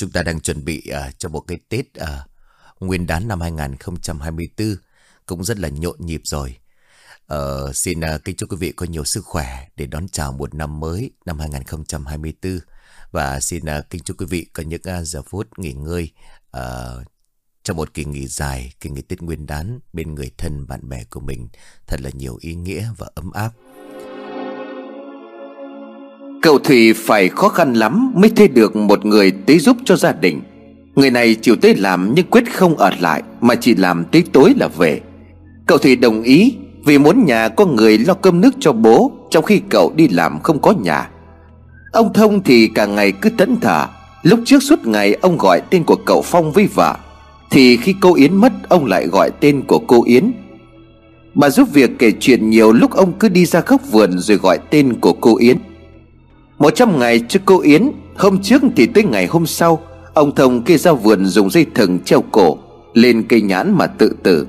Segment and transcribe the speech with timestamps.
[0.00, 2.08] chúng ta đang chuẩn bị uh, cho một cái Tết uh,
[2.80, 4.76] Nguyên đán năm 2024
[5.26, 6.56] cũng rất là nhộn nhịp rồi.
[7.34, 10.54] Uh, xin uh, kính chúc quý vị có nhiều sức khỏe để đón chào một
[10.54, 12.58] năm mới năm 2024
[13.10, 16.10] và xin uh, kính chúc quý vị có những uh, giờ phút nghỉ ngơi
[16.56, 17.06] uh,
[17.62, 21.04] trong một kỳ nghỉ dài, kỳ nghỉ Tết Nguyên đán bên người thân bạn bè
[21.04, 21.48] của mình
[21.86, 23.50] thật là nhiều ý nghĩa và ấm áp.
[26.42, 30.12] Cậu Thủy phải khó khăn lắm mới thuê được một người tới giúp cho gia
[30.12, 30.40] đình.
[30.94, 34.54] Người này chịu tới làm nhưng quyết không ở lại, Mà chỉ làm tới tối
[34.56, 35.00] là về.
[35.66, 39.44] Cậu Thủy đồng ý Vì muốn nhà có người lo cơm nước cho bố, Trong
[39.44, 41.10] khi cậu đi làm không có nhà.
[41.92, 43.86] Ông Thông thì cả ngày cứ tấn thở
[44.22, 46.96] Lúc trước suốt ngày ông gọi tên của cậu Phong với vợ,
[47.50, 50.32] Thì khi cô Yến mất, Ông lại gọi tên của cô Yến.
[51.34, 54.58] Bà giúp việc kể chuyện nhiều lúc ông cứ đi ra góc vườn Rồi gọi
[54.70, 55.56] tên của cô Yến
[56.60, 59.80] một trăm ngày trước cô Yến, Hôm trước thì tới ngày hôm sau,
[60.14, 62.58] Ông Thông kia ra vườn dùng dây thừng treo cổ,
[62.94, 64.46] Lên cây nhãn mà tự tử.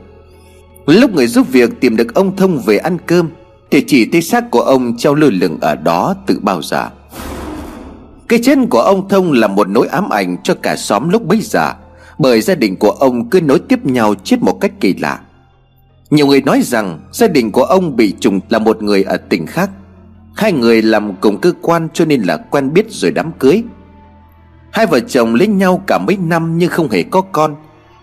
[0.86, 3.30] Lúc người giúp việc tìm được ông Thông về ăn cơm,
[3.72, 6.90] Thì chỉ thấy xác của ông treo lơ lửng ở đó tự bao giờ.
[8.28, 11.42] Cái chết của ông Thông là một nỗi ám ảnh cho cả xóm lúc bấy
[11.42, 11.74] giờ,
[12.20, 15.20] Bởi gia đình của ông cứ nối tiếp nhau chết một cách kỳ lạ.
[16.10, 19.46] Nhiều người nói rằng gia đình của ông bị trùng là một người ở tỉnh
[19.46, 19.70] khác.
[20.36, 23.64] Hai người làm cùng cơ quan cho nên là quen biết rồi đám cưới.
[24.72, 27.56] Hai vợ chồng lấy nhau cả mấy năm nhưng không hề có con.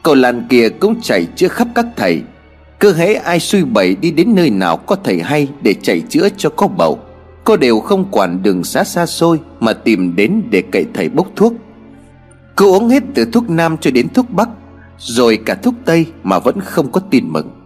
[0.02, 2.22] Cậu làn kia cũng chạy chữa khắp các thầy.
[2.78, 6.28] Cơ hễ ai suy bẩy đi đến nơi nào có thầy hay để chạy chữa
[6.36, 6.98] cho có bầu.
[7.44, 11.26] Cô đều không quản đường xa xa xôi Mà tìm đến để cậy thầy bốc
[11.36, 11.52] thuốc.
[12.56, 14.48] Cô uống hết từ thuốc nam cho đến thuốc bắc,
[14.98, 17.57] Rồi cả thuốc tây mà vẫn không có tin mừng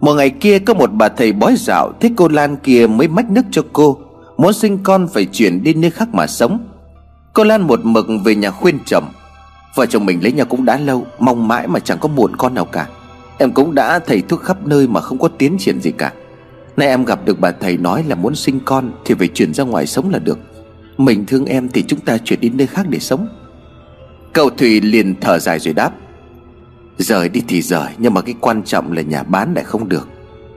[0.00, 3.30] một ngày kia có một bà thầy bói dạo Thấy cô Lan kia mới mách
[3.30, 3.98] nước cho cô,
[4.36, 6.68] Muốn sinh con phải chuyển đi nơi khác mà sống.
[7.32, 9.04] Cô Lan một mực về nhà khuyên chồng.
[9.74, 12.54] Vợ chồng mình lấy nhau cũng đã lâu, Mong mãi mà chẳng có buồn con
[12.54, 12.88] nào cả.
[13.38, 16.12] Em cũng đã thầy thuốc khắp nơi mà không có tiến triển gì cả.
[16.76, 19.64] Nay em gặp được bà thầy nói là muốn sinh con Thì phải chuyển ra
[19.64, 20.38] ngoài sống là được.
[20.98, 23.28] Mình thương em thì chúng ta chuyển đi nơi khác để sống.
[24.32, 25.90] Cậu Thủy liền thở dài rồi đáp.
[27.00, 30.08] Rời đi thì rời, Nhưng mà cái quan trọng là nhà bán lại không được.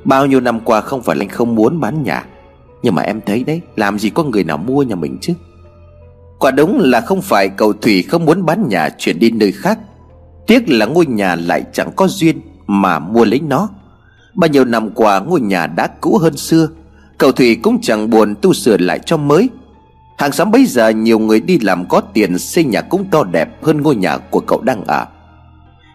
[0.03, 2.25] Bao nhiêu năm qua không phải là anh không muốn bán nhà,
[2.83, 5.33] Nhưng mà em thấy đấy, Làm gì có người nào mua nhà mình chứ?
[6.39, 9.79] Quả đúng là không phải cậu Thủy không muốn bán nhà, chuyển đi nơi khác.
[10.47, 13.69] Tiếc là ngôi nhà lại chẳng có duyên Mà mua lấy nó.
[14.33, 16.67] Bao nhiêu năm qua ngôi nhà đã cũ hơn xưa,
[17.17, 19.49] Cậu Thủy cũng chẳng buồn tu sửa lại cho mới.
[20.17, 23.63] Hàng xóm bây giờ nhiều người đi làm có tiền, Xây nhà cũng to đẹp
[23.63, 25.05] hơn ngôi nhà của cậu đang ở.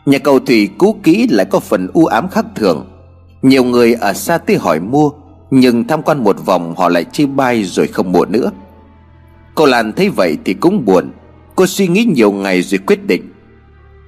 [0.08, 2.86] Nhà cầu Thủy cũ kỹ lại có phần u ám khác thường.
[3.42, 5.10] Nhiều người ở xa tới hỏi mua,
[5.50, 8.50] Nhưng tham quan một vòng họ lại chê bai rồi không mua nữa.
[9.54, 11.10] Cô Lan thấy vậy thì cũng buồn.
[11.56, 13.32] Cô suy nghĩ nhiều ngày rồi quyết định,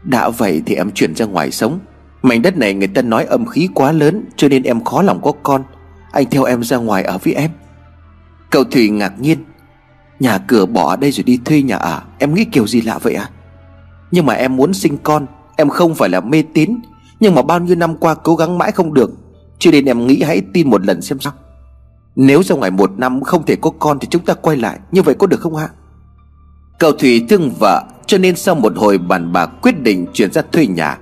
[0.03, 1.79] Đã vậy thì em chuyển ra ngoài sống.
[2.23, 5.21] Mảnh đất này người ta nói âm khí quá lớn Cho nên em khó lòng
[5.23, 5.63] có con.
[6.13, 7.51] Anh theo em ra ngoài ở với em.
[8.51, 9.39] Cậu Thủy ngạc nhiên,
[10.21, 13.15] Nhà cửa bỏ đây rồi đi thuê nhà ở Em nghĩ kiểu gì lạ vậy
[13.15, 13.31] à?
[14.11, 15.27] Nhưng mà em muốn sinh con.
[15.61, 16.77] Em không phải là mê tín,
[17.21, 19.11] Nhưng mà bao nhiêu năm qua cố gắng mãi không được,
[19.59, 21.33] Cho nên em nghĩ hãy tin một lần xem sao.
[22.17, 25.03] Nếu ra ngày một năm không thể có con Thì chúng ta quay lại, Như
[25.03, 25.69] vậy có được không ạ?
[26.79, 30.43] Cậu Thủy thương vợ, Cho nên sau một hồi bàn bạc quyết định chuyển ra
[30.53, 30.99] thuê nhà.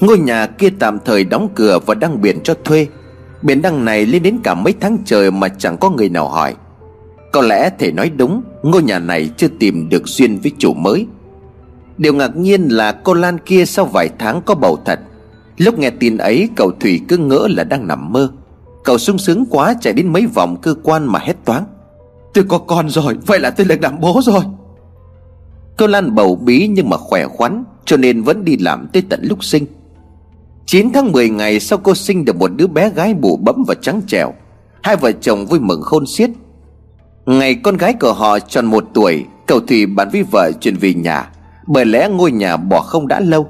[0.00, 2.86] Ngôi nhà kia tạm thời đóng cửa và đăng biển cho thuê.
[3.42, 6.54] Biển đăng này lên đến cả mấy tháng trời mà chẳng có người nào hỏi.
[7.32, 11.06] Có lẽ thể nói đúng, Ngôi nhà này chưa tìm được duyên với chủ mới.
[12.02, 15.00] Điều ngạc nhiên là cô Lan kia sau vài tháng có bầu thật.
[15.56, 18.32] Lúc nghe tin ấy, cậu Thủy cứ ngỡ là đang nằm mơ.
[18.84, 21.64] Cậu sung sướng quá chạy đến mấy vòng cơ quan mà hét toáng.
[22.34, 24.42] Tôi có con rồi, Vậy là tôi được làm bố rồi.
[25.78, 29.20] Cô Lan bầu bí nhưng mà khỏe khoắn, Cho nên vẫn đi làm tới tận
[29.22, 29.66] lúc sinh.
[30.66, 33.74] 9 tháng 10 ngày sau cô sinh được một đứa bé gái bụ bấm và
[33.74, 34.32] trắng trẻo.
[34.82, 36.30] Hai vợ chồng vui mừng khôn xiết.
[37.26, 40.94] Ngày con gái của họ tròn một tuổi, Cậu Thủy bán với vợ chuyển về
[40.94, 41.30] nhà
[41.66, 43.48] bởi lẽ ngôi nhà bỏ không đã lâu.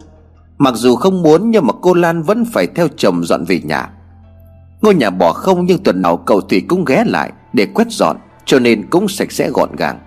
[0.58, 3.90] Mặc dù không muốn nhưng mà cô Lan vẫn phải theo chồng dọn về nhà.
[4.82, 8.16] Ngôi nhà bỏ không nhưng tuần nào cậu Thủy cũng ghé lại để quét dọn,
[8.44, 9.98] Cho nên cũng sạch sẽ gọn gàng.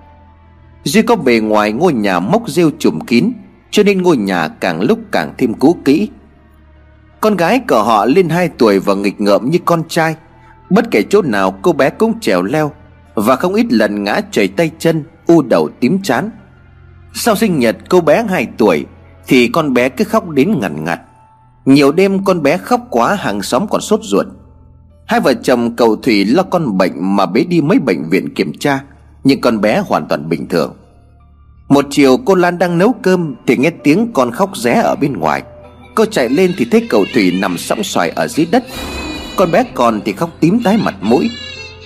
[0.83, 3.31] Duy có bề ngoài ngôi nhà mốc rêu trùm kín,
[3.71, 6.09] Cho nên ngôi nhà càng lúc càng thêm cũ kỹ.
[7.21, 10.15] Con gái của họ lên 2 tuổi và nghịch ngợm như con trai.
[10.69, 12.71] Bất kể chỗ nào cô bé cũng trèo leo
[13.13, 16.29] Và không ít lần ngã chảy tay chân, U đầu tím chán
[17.17, 18.85] sau sinh nhật cô bé 2 tuổi
[19.27, 20.99] Thì con bé cứ khóc đến ngằn ngặt.
[21.65, 24.25] Nhiều đêm con bé khóc quá hàng xóm còn sốt ruột.
[25.05, 28.53] Hai vợ chồng cầu Thủy lo con bệnh mà bế đi mấy bệnh viện kiểm
[28.59, 28.83] tra
[29.23, 30.73] Nhưng con bé hoàn toàn bình thường.
[31.69, 35.13] Một chiều cô Lan đang nấu cơm Thì nghe tiếng con khóc ré ở bên
[35.13, 35.43] ngoài.
[35.95, 38.63] Cô chạy lên thì thấy cậu Thủy nằm sóng xoài ở dưới đất.
[39.35, 41.29] Con bé còn thì khóc tím tái mặt mũi.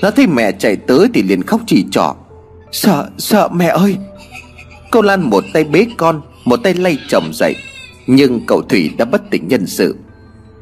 [0.02, 2.16] Nó thấy mẹ chạy tới thì liền khóc chỉ trỏ
[2.72, 3.98] Sợ, sợ mẹ ơi
[4.92, 7.56] Cô Lan một tay bế con, Một tay lay chồng dậy.
[8.08, 9.96] Nhưng cậu Thủy đã bất tỉnh nhân sự.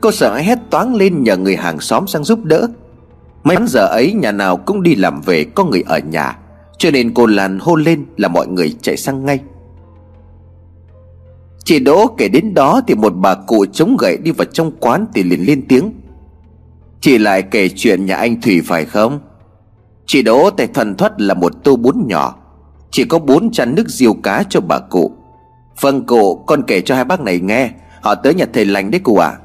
[0.01, 2.67] Cô sợ hét toáng lên nhờ người hàng xóm sang giúp đỡ.
[3.43, 6.37] Mấy giờ ấy, nhà nào cũng đi làm về, có người ở nhà.
[6.77, 9.39] Cho nên cô Lan hô lên là mọi người chạy sang ngay.
[11.63, 15.05] Chị Đỗ kể đến đó thì một bà cụ chống gậy đi vào trong quán
[15.13, 15.91] thì liền lên tiếng.
[17.01, 19.19] Chị lại kể chuyện nhà anh Thủy phải không?
[20.05, 22.35] Chị Đỗ tay thần thoát là một tô bún nhỏ.
[22.97, 25.11] Chỉ có bốn chăn nước diều cá cho bà cụ.
[25.81, 27.69] Vâng cụ con kể cho hai bác này nghe.
[28.01, 29.27] Họ tới nhà thầy lành đấy cụ ạ.
[29.27, 29.39] À.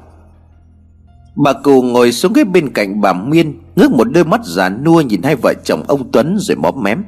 [1.35, 5.01] Bà cụ ngồi xuống cái bên cạnh bà Miên Ngước một đôi mắt già nua
[5.01, 7.03] nhìn hai vợ chồng ông Tuấn rồi móm mém.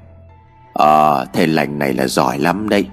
[0.74, 2.88] Ờ à, thầy lành này là giỏi lắm đây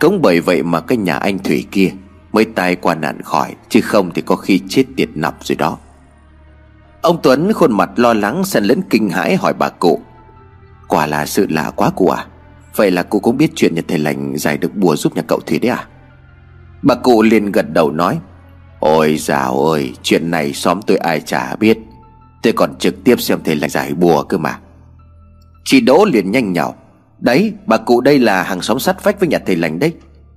[0.00, 1.92] Cũng bởi vậy mà cái nhà anh Thủy kia
[2.32, 5.78] Mới tai qua nạn khỏi Chứ không thì có khi chết tiệt nọc rồi đó.
[7.00, 10.00] Ông Tuấn khuôn mặt lo lắng xen lẫn kinh hãi hỏi bà cụ.
[10.88, 12.26] Quả là sự lạ quá cụ à
[12.76, 15.40] Vậy là cô cũng biết chuyện nhà thầy lành giải được bùa giúp nhà cậu
[15.40, 15.86] Thủy đấy à?
[16.82, 18.18] Bà cụ liền gật đầu nói,
[18.80, 21.78] Ôi dào ơi, Chuyện này xóm tôi ai chả biết.
[22.42, 24.58] Tôi còn trực tiếp xem thầy lành giải bùa cơ mà.
[25.64, 26.74] Chị Đỗ liền nhanh nhào,
[27.18, 29.92] Đấy, bà cụ đây là hàng xóm sát vách với nhà thầy lành đấy.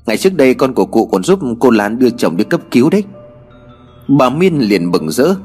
[0.06, 2.90] Ngày trước đây con của cụ còn giúp cô Lan đưa chồng đi cấp cứu
[2.90, 3.04] đấy.
[4.08, 5.36] Bà Miên liền bừng rỡ,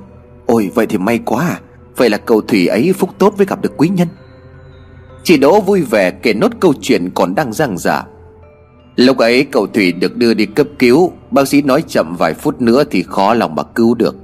[0.46, 1.60] Ôi, vậy thì may quá à.
[1.96, 4.08] Vậy là cậu Thủy ấy phúc tốt với gặp được quý nhân.
[5.28, 8.02] Chị Đỗ vui vẻ kể nốt câu chuyện còn đang giang dở.
[8.96, 11.12] Lúc ấy, cậu Thủy được đưa đi cấp cứu.
[11.30, 14.16] Bác sĩ nói chậm vài phút nữa thì khó lòng mà cứu được.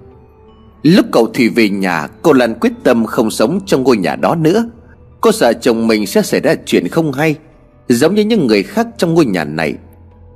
[0.83, 4.35] Lúc cậu Thủy về nhà, Cô Lan quyết tâm không sống trong ngôi nhà đó
[4.35, 4.65] nữa.
[5.21, 7.35] Cô sợ chồng mình sẽ xảy ra chuyện không hay,
[7.89, 9.75] Giống như những người khác trong ngôi nhà này.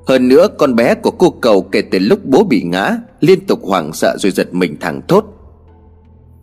[0.06, 3.60] Hơn nữa, con bé của cô cầu kể từ lúc bố bị ngã, Liên tục
[3.62, 5.24] hoảng sợ rồi giật mình thẳng thốt.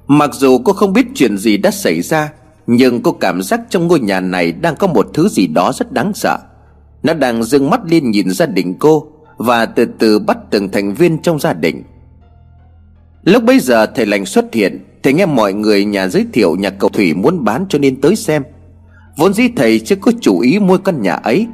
[0.08, 2.32] Mặc dù cô không biết chuyện gì đã xảy ra
[2.68, 5.92] nhưng cô cảm giác trong ngôi nhà này Đang có một thứ gì đó rất
[5.92, 6.38] đáng sợ.
[7.04, 9.08] Nó đang dương mắt lên nhìn gia đình cô
[9.38, 11.84] Và từ từ bắt từng thành viên trong gia đình.
[13.24, 16.70] Lúc bấy giờ thầy lành xuất hiện Thầy nghe mọi người nhà giới thiệu nhà
[16.70, 18.44] cầu Thủy muốn bán cho nên tới xem.
[19.18, 21.48] Vốn dĩ thầy chưa có chủ ý mua căn nhà ấy,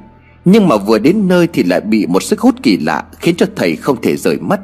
[0.46, 3.46] Nhưng mà vừa đến nơi thì lại bị một sức hút kỳ lạ Khiến cho
[3.56, 4.60] thầy không thể rời mắt.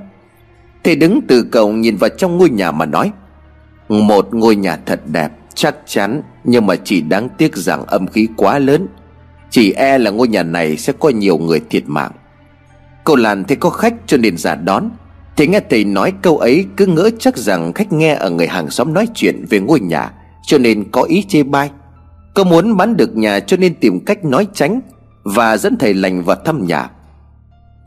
[0.84, 3.12] Thầy đứng từ cầu nhìn vào trong ngôi nhà mà nói,
[3.90, 8.28] một ngôi nhà thật đẹp, Chắc chắn nhưng mà chỉ đáng tiếc rằng âm khí
[8.38, 8.88] quá lớn.
[9.50, 12.12] Chỉ e là ngôi nhà này sẽ có nhiều người thiệt mạng.
[13.04, 14.90] Cô Lan thấy có khách cho nên giả đón.
[15.38, 18.70] Thì nghe thầy nói câu ấy, cứ ngỡ chắc rằng khách nghe ở người hàng
[18.70, 20.12] xóm nói chuyện về ngôi nhà,
[20.44, 21.70] Cho nên có ý chê bai.
[22.36, 24.80] Cô muốn bán được nhà cho nên tìm cách nói tránh,
[25.24, 26.90] Và dẫn thầy lành vào thăm nhà.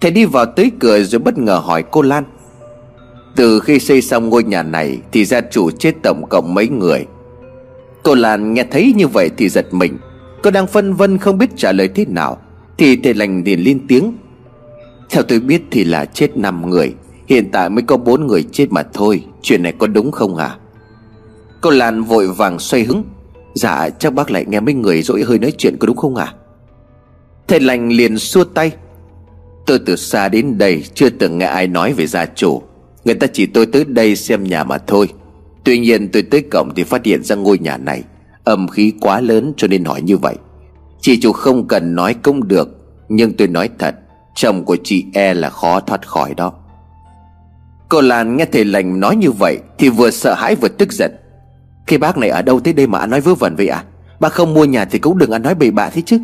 [0.01, 2.25] Thầy đi vào tới cửa rồi bất ngờ hỏi cô Lan.
[3.37, 7.06] Từ khi xây xong ngôi nhà này Thì gia chủ chết tổng cộng mấy người?
[8.02, 9.99] Cô Lan nghe thấy như vậy thì giật mình.
[10.43, 12.38] Cô đang phân vân không biết trả lời thế nào.
[12.79, 14.12] Thì thầy lành liền lên tiếng.
[15.11, 16.94] Theo tôi biết thì là chết 5 người.
[17.26, 19.25] Hiện tại mới có bốn người chết mà thôi.
[19.43, 20.56] Chuyện này có đúng không hả
[21.61, 23.05] Cô Lan vội vàng xoay hứng.
[23.55, 26.35] Dạ chắc bác lại nghe mấy người dỗi hơi nói chuyện có đúng không ạ?
[27.49, 28.73] Thầy lành liền xua tay.
[29.67, 32.63] Tôi từ xa đến đây Chưa từng nghe ai nói về gia chủ.
[33.05, 35.08] Người ta chỉ tôi tới đây xem nhà mà thôi.
[35.70, 38.03] Tuy nhiên tôi tới cổng thì phát hiện ra ngôi nhà này.
[38.44, 40.36] Âm khí quá lớn cho nên hỏi như vậy.
[41.00, 42.69] Chị chủ không cần nói cũng được,
[43.08, 43.94] Nhưng tôi nói thật,
[44.34, 46.53] Chồng của chị e là khó thoát khỏi đó.
[47.89, 51.17] Cô Lan nghe thầy lành nói như vậy Thì vừa sợ hãi vừa tức giận.
[51.86, 53.84] Khi bác này ở đâu tới đây mà ăn nói vớ vẩn vậy à
[54.20, 56.19] Bác không mua nhà thì cũng đừng ăn nói bậy bạ thế chứ.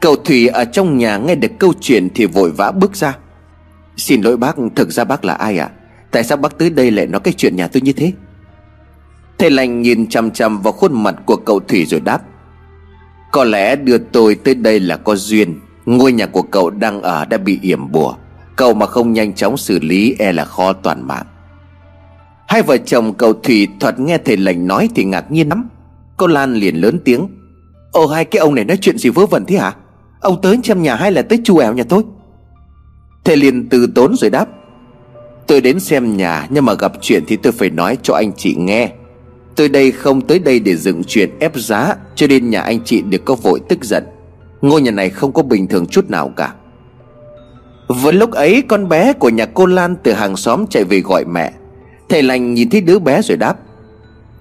[0.00, 3.16] Cậu Thủy ở trong nhà nghe được câu chuyện Thì vội vã bước ra.
[3.96, 5.70] Xin lỗi bác, Thực ra bác là ai ạ?
[5.74, 5.83] à?
[6.14, 8.12] Tại sao bác tới đây lại nói cái chuyện nhà tôi như thế?
[9.38, 12.22] Thầy lành nhìn chằm chằm vào khuôn mặt của cậu Thủy rồi đáp,
[13.32, 15.60] Có lẽ đưa tôi tới đây là có duyên.
[15.86, 18.14] Ngôi nhà của cậu đang ở đã bị yểm bùa.
[18.56, 21.26] Cậu mà không nhanh chóng xử lý e là khó toàn mạng.
[22.48, 25.68] Hai vợ chồng cậu Thủy thoạt nghe thầy lành nói thì ngạc nhiên lắm.
[26.16, 27.28] Cô Lan liền lớn tiếng,
[27.92, 29.74] Ồ, hai cái ông này nói chuyện gì vớ vẩn thế hả?
[30.20, 32.02] Ông tới xem nhà hay là tới chu ẻo nhà tôi?
[33.24, 34.48] Thầy liền từ tốn rồi đáp
[35.46, 38.54] Tôi đến xem nhà, Nhưng mà gặp chuyện thì tôi phải nói cho anh chị
[38.58, 38.90] nghe.
[39.56, 43.02] Tôi đây không tới đây để dựng chuyện ép giá, Cho nên nhà anh chị
[43.02, 44.04] được có vội tức giận.
[44.62, 46.54] Ngôi nhà này không có bình thường chút nào cả.
[47.88, 51.24] Vừa lúc ấy, con bé của nhà cô Lan từ hàng xóm chạy về gọi
[51.24, 51.52] mẹ.
[52.08, 53.56] Thầy lành nhìn thấy đứa bé rồi đáp,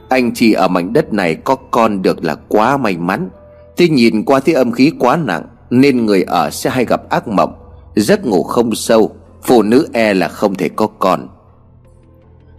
[0.09, 3.29] Anh chị ở mảnh đất này có con được là quá may mắn.
[3.77, 7.27] Tuy nhìn qua thấy âm khí quá nặng, Nên người ở sẽ hay gặp ác
[7.27, 7.53] mộng,
[7.95, 9.15] Giấc ngủ không sâu.
[9.45, 11.27] Phụ nữ e là không thể có con.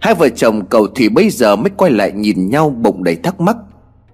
[0.01, 3.41] Hai vợ chồng cầu thủy bây giờ mới quay lại nhìn nhau bụng đầy thắc
[3.41, 3.57] mắc.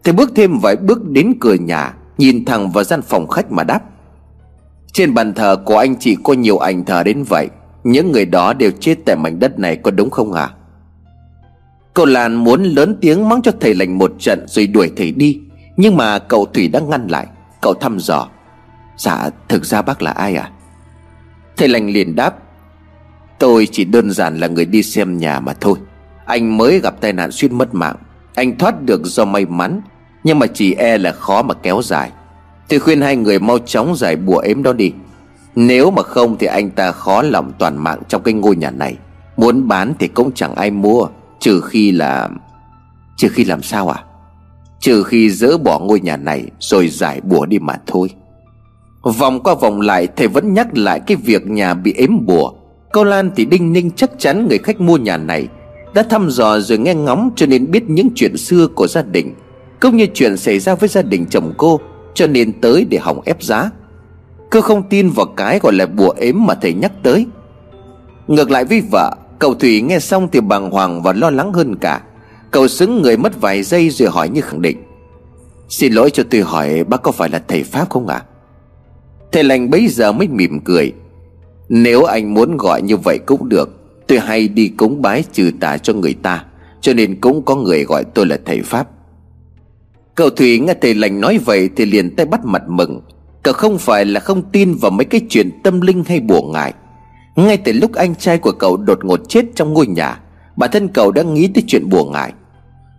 [0.04, 3.64] Thầy bước thêm vài bước đến cửa nhà, Nhìn thẳng vào gian phòng khách mà
[3.64, 3.80] đáp.
[4.94, 7.50] Trên bàn thờ của anh chị có nhiều ảnh thờ đến vậy.
[7.84, 10.44] Những người đó đều chết tại mảnh đất này có đúng không ạ?
[10.44, 10.56] À?
[11.94, 15.40] Cậu Lan muốn lớn tiếng mắng cho thầy lành một trận rồi đuổi thầy đi.
[15.78, 17.28] Nhưng mà cậu Thủy đã ngăn lại.
[17.62, 18.28] Cậu thăm dò.
[18.98, 20.52] Dạ thực ra bác là ai à
[21.58, 22.36] Thầy lành liền đáp.
[23.42, 25.78] Tôi chỉ đơn giản là người đi xem nhà mà thôi.
[26.26, 27.96] Anh mới gặp tai nạn suýt mất mạng.
[28.36, 29.82] Anh thoát được do may mắn,
[30.24, 32.12] Nhưng mà chỉ e là khó mà kéo dài.
[32.70, 34.92] Tôi khuyên hai người mau chóng giải bùa ếm đó đi.
[35.56, 38.98] Nếu mà không thì anh ta khó lòng toàn mạng trong cái ngôi nhà này.
[39.38, 41.08] Muốn bán thì cũng chẳng ai mua,
[41.40, 42.30] Trừ khi là,
[43.18, 44.04] Trừ khi làm sao à
[44.80, 48.10] Trừ khi dỡ bỏ ngôi nhà này Rồi giải bùa đi mà thôi.
[49.02, 52.52] Vòng qua vòng lại, Thầy vẫn nhắc lại cái việc nhà bị ếm bùa.
[52.92, 55.48] Cô Lan thì đinh ninh chắc chắn người khách mua nhà này.
[55.94, 59.34] Đã thăm dò rồi nghe ngóng cho nên biết những chuyện xưa của gia đình,
[59.80, 61.80] Cũng như chuyện xảy ra với gia đình chồng cô,
[62.14, 63.70] Cho nên tới để hỏng ép giá.
[64.52, 67.26] Cô không tin vào cái gọi là bùa ếm mà thầy nhắc tới.
[68.28, 71.76] Ngược lại với vợ, Cậu Thủy nghe xong thì bàng hoàng và lo lắng hơn
[71.76, 72.02] cả.
[72.52, 74.78] Cậu xứng người mất vài giây rồi hỏi như khẳng định.
[75.70, 78.16] Xin lỗi cho tôi hỏi bác có phải là thầy Pháp không ạ?
[78.16, 78.26] À?
[79.32, 80.94] Thầy lành bấy giờ mới mỉm cười.
[81.74, 85.78] Nếu anh muốn gọi như vậy cũng được, Tôi hay đi cúng bái trừ tà
[85.78, 86.46] cho người ta,
[86.82, 88.88] Cho nên cũng có người gọi tôi là thầy Pháp.
[90.16, 93.02] Cậu Thủy nghe thầy lành nói vậy Thì liền tay bắt mặt mừng.
[93.44, 96.74] Cậu không phải là không tin vào mấy cái chuyện tâm linh hay bùa ngại
[97.36, 100.20] ngay từ lúc anh trai của cậu đột ngột chết trong ngôi nhà,
[100.56, 102.34] Bản thân cậu đã nghĩ tới chuyện buồn ngại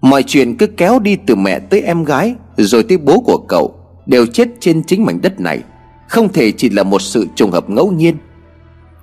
[0.00, 3.74] Mọi chuyện cứ kéo đi từ mẹ tới em gái, Rồi tới bố của cậu,
[4.06, 5.62] Đều chết trên chính mảnh đất này.
[6.08, 8.16] Không thể chỉ là một sự trùng hợp ngẫu nhiên.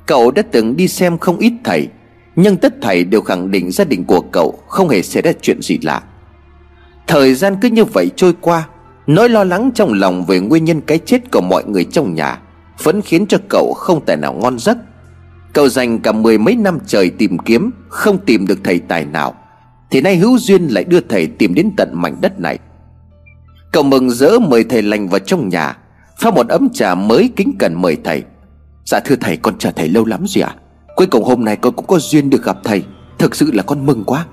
[0.10, 1.88] Cậu đã từng đi xem không ít thầy,
[2.36, 5.62] Nhưng tất thầy đều khẳng định gia đình của cậu Không hề xảy ra chuyện
[5.62, 6.04] gì lạ.
[7.08, 8.68] Thời gian cứ như vậy trôi qua,
[9.08, 12.40] Nỗi lo lắng trong lòng về nguyên nhân cái chết của mọi người trong nhà
[12.84, 14.78] Vẫn khiến cho cậu không thể nào ngon giấc.
[15.54, 19.36] Cậu dành cả mười mấy năm trời tìm kiếm, Không tìm được thầy tài nào,
[19.92, 22.60] Thì nay hữu duyên lại đưa thầy tìm đến tận mảnh đất này.
[23.72, 25.78] Cậu mừng rỡ mời thầy lành vào trong nhà,
[26.20, 28.24] Pha một ấm trà mới kính cẩn mời thầy.
[28.90, 30.56] Dạ thưa thầy, con chờ thầy lâu lắm rồi ạ.
[30.58, 30.60] À?
[30.96, 32.84] Cuối cùng hôm nay con cũng có duyên được gặp thầy.
[33.18, 34.26] Thực sự là con mừng quá.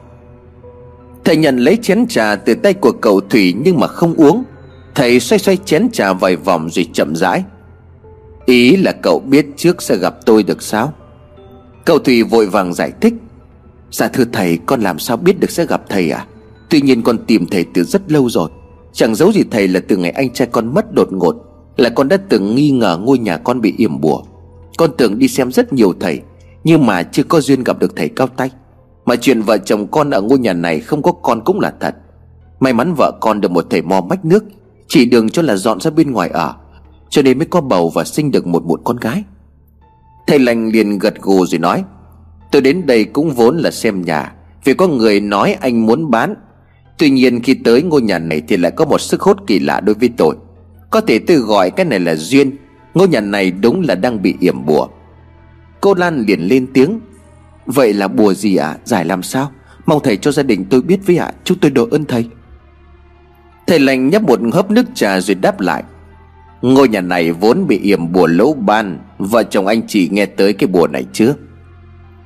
[1.24, 4.44] Thầy nhận lấy chén trà từ tay của cậu Thủy nhưng mà không uống.
[4.94, 7.44] Thầy xoay xoay chén trà vài vòng rồi chậm rãi.
[8.46, 10.92] Ý là cậu biết trước sẽ gặp tôi được sao?
[11.84, 13.14] Cậu thủy vội vàng giải thích.
[13.90, 16.26] Dạ thưa thầy, con làm sao biết được sẽ gặp thầy à
[16.70, 18.50] Tuy nhiên con tìm thầy từ rất lâu rồi.
[18.92, 21.36] Chẳng giấu gì thầy là từ ngày anh trai con mất đột ngột,
[21.76, 24.22] Là con đã từng nghi ngờ ngôi nhà con bị yểm bùa.
[24.76, 26.20] Con tưởng đi xem rất nhiều thầy,
[26.64, 28.50] Nhưng mà chưa có duyên gặp được thầy cao tay.
[29.04, 31.94] Mà chuyện vợ chồng con ở ngôi nhà này không có con cũng là thật.
[32.60, 34.44] May mắn vợ con được một thầy mò mách nước,
[34.88, 36.54] Chỉ đường cho là dọn ra bên ngoài ở,
[37.10, 39.24] Cho nên mới có bầu và sinh được một một con gái.
[40.26, 41.84] Thầy lành liền gật gù rồi nói,
[42.52, 44.32] Tôi đến đây cũng vốn là xem nhà,
[44.64, 46.34] Vì có người nói anh muốn bán.
[46.98, 49.80] Tuy nhiên khi tới ngôi nhà này Thì lại có một sức hút kỳ lạ
[49.80, 50.36] đối với tôi.
[50.90, 52.56] Có thể tôi gọi cái này là duyên
[52.96, 54.88] Ngôi nhà này đúng là đang bị yểm bùa.
[55.80, 57.00] Cô Lan liền lên tiếng.
[57.66, 58.68] Vậy là bùa gì ạ?
[58.68, 58.78] À?
[58.84, 59.50] Giải làm sao?
[59.86, 61.26] Mong thầy cho gia đình tôi biết với ạ.
[61.26, 61.32] À?
[61.44, 62.26] Chúc tôi đội ơn thầy.
[63.66, 65.82] Thầy lành nhấp một hớp nước trà rồi đáp lại.
[66.62, 68.98] Ngôi nhà này vốn bị yểm bùa lỗ ban.
[69.18, 71.34] Vợ chồng anh chị nghe tới cái bùa này chưa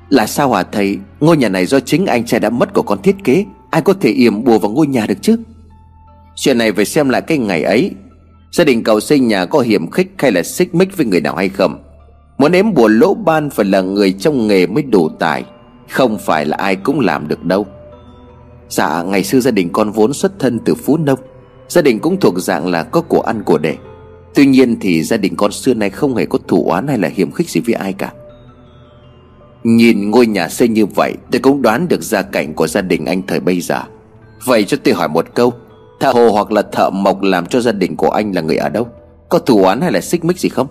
[0.09, 0.99] Là sao hả thầy?
[1.21, 3.45] Ngôi nhà này do chính anh trai đã mất của con thiết kế.
[3.71, 5.37] Ai có thể yểm bùa vào ngôi nhà được chứ?
[6.37, 7.95] Chuyện này phải xem lại cái ngày ấy.
[8.53, 11.37] Gia đình cậu xây nhà có hiểm khích hay là xích mích với người nào
[11.37, 11.83] hay không?
[12.39, 15.45] Muốn ếm bùa lỗ ban phải là người trong nghề mới đủ tài,
[15.91, 17.67] Không phải là ai cũng làm được đâu.
[18.69, 21.19] Dạ ngày xưa gia đình con vốn xuất thân từ Phú Nông,
[21.69, 23.77] Gia đình cũng thuộc dạng là có của ăn của để.
[24.35, 27.09] Tuy nhiên thì gia đình con xưa nay không hề có thủ oán hay là
[27.09, 28.13] hiểm khích gì với ai cả.
[29.65, 33.05] Nhìn ngôi nhà xây như vậy, Tôi cũng đoán được gia cảnh của gia đình
[33.05, 33.83] anh thời bây giờ.
[34.45, 35.53] Vậy cho tôi hỏi một câu
[36.01, 38.69] Thợ hồ hoặc là thợ mộc làm cho gia đình của anh là người ở
[38.69, 38.89] đâu?
[39.29, 40.67] Có thủ oán hay là xích mích gì không?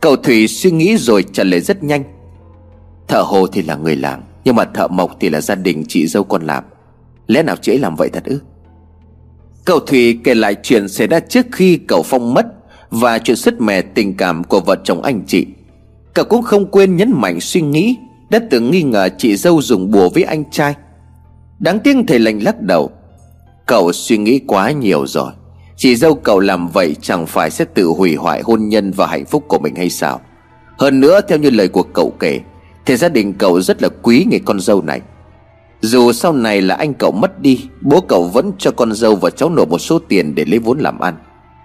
[0.00, 2.04] Cậu Thủy suy nghĩ rồi trả lời rất nhanh.
[3.08, 6.06] Thợ hồ thì là người làm, Nhưng mà thợ mộc thì là gia đình chị
[6.06, 6.64] dâu con làm.
[7.26, 8.38] Lẽ nào chị ấy làm vậy thật ư?
[9.64, 12.46] Cậu Thủy kể lại chuyện xảy ra trước khi cậu Phong mất
[12.90, 15.46] Và chuyện sứt mẻ tình cảm của vợ chồng anh chị.
[16.14, 17.96] Cậu cũng không quên nhấn mạnh suy nghĩ,
[18.30, 20.74] Đã từng nghi ngờ chị dâu dùng bùa với anh trai.
[21.58, 22.90] Đáng tiếc thầy lành lắc đầu.
[23.66, 25.32] Cậu suy nghĩ quá nhiều rồi.
[25.76, 29.24] Chị dâu cậu làm vậy chẳng phải sẽ tự hủy hoại hôn nhân và hạnh
[29.24, 30.20] phúc của mình hay sao?
[30.78, 32.40] Hơn nữa, theo như lời của cậu kể,
[32.86, 35.00] Thì gia đình cậu rất là quý người con dâu này.
[35.80, 39.30] Dù sau này là anh cậu mất đi, Bố cậu vẫn cho con dâu và
[39.30, 41.14] cháu nổ một số tiền để lấy vốn làm ăn.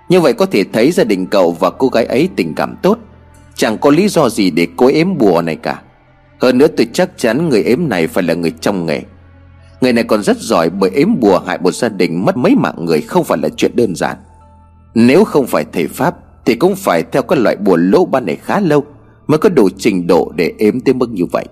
[0.10, 2.98] Như vậy có thể thấy gia đình cậu và cô gái ấy tình cảm tốt.
[3.56, 5.82] Chẳng có lý do gì để cố ếm bùa này cả.
[6.40, 9.02] Hơn nữa, tôi chắc chắn người ếm này phải là người trong nghề.
[9.82, 12.86] Người này còn rất giỏi bởi ếm bùa hại một gia đình mất mấy mạng
[12.86, 14.18] người không phải là chuyện đơn giản.
[14.96, 16.16] Nếu không phải thầy Pháp,
[16.46, 18.84] Thì cũng phải theo các loại bùa lỗ ban này khá lâu
[19.28, 21.46] Mới có đủ trình độ để ếm tới mức như vậy.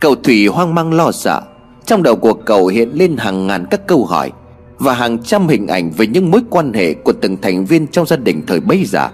[0.00, 1.42] Cậu Thủy hoang mang lo sợ.
[1.86, 4.32] Trong đầu của cậu hiện lên hàng ngàn các câu hỏi
[4.78, 8.06] Và hàng trăm hình ảnh về những mối quan hệ của từng thành viên trong
[8.06, 9.08] gia đình thời bấy giờ.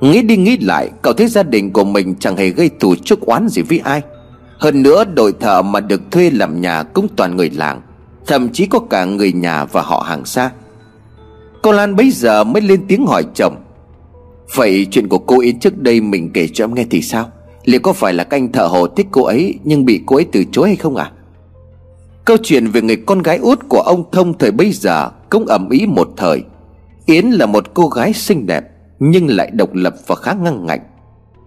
[0.00, 3.20] Nghĩ đi nghĩ lại, Cậu thấy gia đình của mình chẳng hề gây thù chuốc
[3.20, 4.02] oán gì với ai
[4.58, 7.80] hơn nữa, đội thợ mà được thuê làm nhà cũng toàn người làng,
[8.26, 10.50] Thậm chí có cả người nhà và họ hàng xa.
[11.62, 13.56] Cô Lan bấy giờ mới lên tiếng hỏi chồng,
[14.54, 17.30] Vậy chuyện của cô Yến trước đây mình kể cho em nghe thì sao?
[17.64, 20.44] Liệu có phải là canh thợ hồ thích cô ấy Nhưng bị cô ấy từ
[20.52, 21.12] chối hay không à
[22.24, 25.68] Câu chuyện về người con gái út của ông Thông thời bấy giờ Cũng ẩm
[25.68, 26.42] ý một thời.
[27.06, 28.64] Yến là một cô gái xinh đẹp
[28.98, 30.80] Nhưng lại độc lập và khá ngăn ngạnh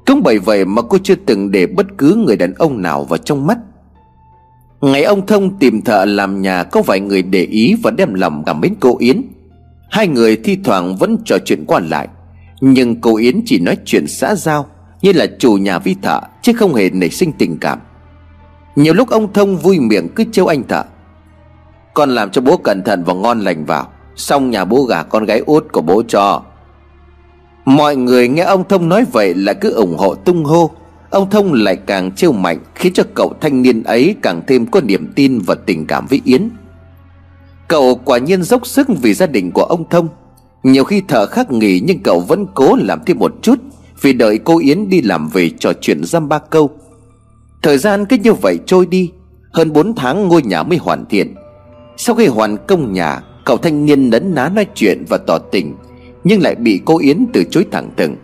[0.06, 3.18] cũng bởi vậy mà cô chưa từng để bất cứ người đàn ông nào vào
[3.18, 3.58] trong mắt.
[4.82, 8.44] Ngày ông Thông tìm thợ làm nhà, Có vài người để ý và đem lòng
[8.46, 9.22] cảm mến cô Yến.
[9.90, 12.08] Hai người thi thoảng vẫn trò chuyện qua lại,
[12.62, 14.66] Nhưng cô Yến chỉ nói chuyện xã giao,
[15.02, 17.80] Như là chủ nhà vi thợ, Chứ không hề nảy sinh tình cảm.
[18.76, 20.84] Nhiều lúc ông Thông vui miệng cứ trêu anh thợ,
[21.94, 25.26] Con làm cho bố cẩn thận và ngon lành vào, Xong nhà bố gả con
[25.26, 26.44] gái út của bố cho.
[27.66, 30.72] Mọi người nghe ông Thông nói vậy là cứ ủng hộ tung hô.
[31.10, 34.82] Ông Thông lại càng trêu mạnh, Khiến cho cậu thanh niên ấy càng thêm có
[34.82, 36.50] niềm tin và tình cảm với Yến.
[37.68, 40.08] Cậu quả nhiên dốc sức vì gia đình của ông Thông.
[40.64, 43.60] Nhiều khi thở khắc nghỉ nhưng cậu vẫn cố làm thêm một chút,
[44.02, 46.70] Vì đợi cô Yến đi làm về trò chuyện dăm ba câu.
[47.62, 49.12] Thời gian cứ như vậy trôi đi,
[49.52, 51.36] Hơn 4 tháng ngôi nhà mới hoàn thiện.
[51.98, 55.76] Sau khi hoàn công nhà, Cậu thanh niên nấn ná nói chuyện và tỏ tình
[56.24, 58.16] nhưng lại bị cô Yến từ chối thẳng thừng.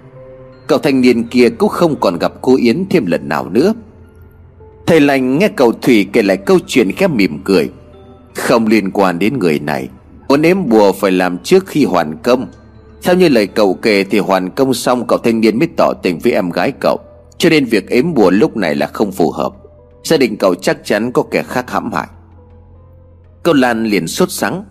[0.67, 3.73] Cậu thanh niên kia cũng không còn gặp cô Yến thêm lần nào nữa.
[4.87, 7.69] Thầy lành nghe cậu Thủy kể lại câu chuyện khẽ mỉm cười.
[8.35, 9.89] Không liên quan đến người này
[10.27, 12.47] Muốn ếm bùa phải làm trước khi hoàn công.
[13.03, 16.19] Theo như lời cậu kể thì hoàn công xong, cậu thanh niên mới tỏ tình
[16.19, 16.99] với em gái cậu.
[17.37, 19.53] Cho nên việc ếm bùa lúc này là không phù hợp.
[20.03, 22.07] Gia đình cậu chắc chắn có kẻ khác hãm hại.
[23.43, 24.63] Cậu Lan liền sốt sắng.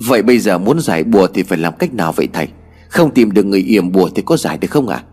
[0.00, 2.48] Vậy bây giờ muốn giải bùa thì phải làm cách nào vậy thầy?
[2.88, 4.96] Không tìm được người yểm bùa thì có giải được không ạ?
[4.96, 5.06] À?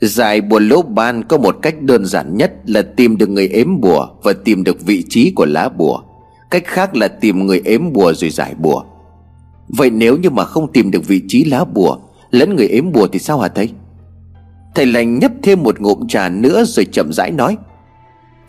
[0.00, 3.80] Giải bùa lỗ ban có một cách đơn giản nhất là tìm được người ếm
[3.80, 6.00] bùa Và tìm được vị trí của lá bùa.
[6.50, 8.82] Cách khác là tìm người ếm bùa rồi giải bùa.
[9.68, 11.96] Vậy nếu như mà không tìm được vị trí lá bùa,
[12.30, 13.70] Lẫn người ếm bùa thì sao hả thầy?
[14.74, 17.56] Thầy lành nhấp thêm một ngụm trà nữa rồi chậm rãi nói.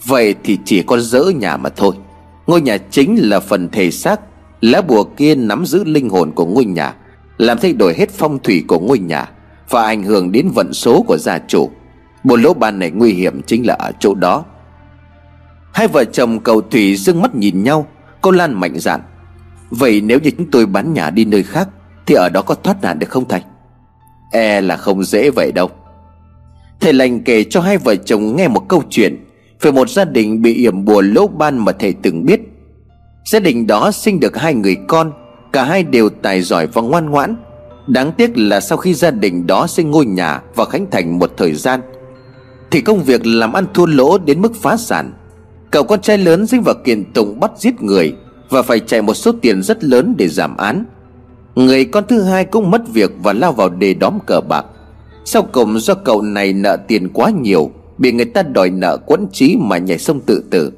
[0.06, 1.96] Vậy thì chỉ có dỡ nhà mà thôi.
[2.48, 4.22] Ngôi nhà chính là phần thể xác
[4.62, 6.96] Lá bùa kia nắm giữ linh hồn của ngôi nhà,
[7.38, 9.30] Làm thay đổi hết phong thủy của ngôi nhà
[9.70, 11.70] Và ảnh hưởng đến vận số của gia chủ.
[12.24, 14.46] Bộ lỗ ban này nguy hiểm chính là ở chỗ đó.
[15.74, 17.88] Hai vợ chồng cầu Thủy dương mắt nhìn nhau,
[18.22, 19.02] Cô Lan mạnh dạn.
[19.70, 21.70] Vậy nếu như chúng tôi bán nhà đi nơi khác,
[22.06, 23.42] Thì ở đó có thoát nạn được không thầy?
[24.32, 25.70] E là không dễ vậy đâu.
[26.80, 29.26] Thầy lành kể cho hai vợ chồng nghe một câu chuyện
[29.62, 32.42] Về một gia đình bị yểm bùa lỗ ban mà thầy từng biết.
[33.30, 35.12] Gia đình đó sinh được hai người con,
[35.52, 37.36] Cả hai đều tài giỏi và ngoan ngoãn.
[37.88, 41.32] Đáng tiếc là sau khi gia đình đó sinh ngôi nhà và khánh thành một
[41.38, 41.82] thời gian,
[42.72, 45.14] Thì công việc làm ăn thua lỗ đến mức phá sản.
[45.72, 48.16] Cậu con trai lớn dính vào kiện tụng bắt giết người
[48.50, 50.86] Và phải chạy một số tiền rất lớn để giảm án.
[51.56, 54.66] Người con thứ hai cũng mất việc và lao vào đề đóm cờ bạc.
[55.26, 59.28] Sau cùng do cậu này nợ tiền quá nhiều, Bị người ta đòi nợ quẫn
[59.32, 60.72] trí mà nhảy sông tự tử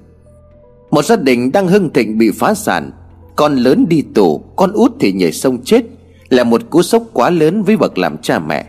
[0.91, 2.91] một gia đình đang hưng thịnh bị phá sản,
[3.35, 5.81] Con lớn đi tù, Con út thì nhảy sông chết,
[6.29, 8.65] Là một cú sốc quá lớn với bậc làm cha mẹ.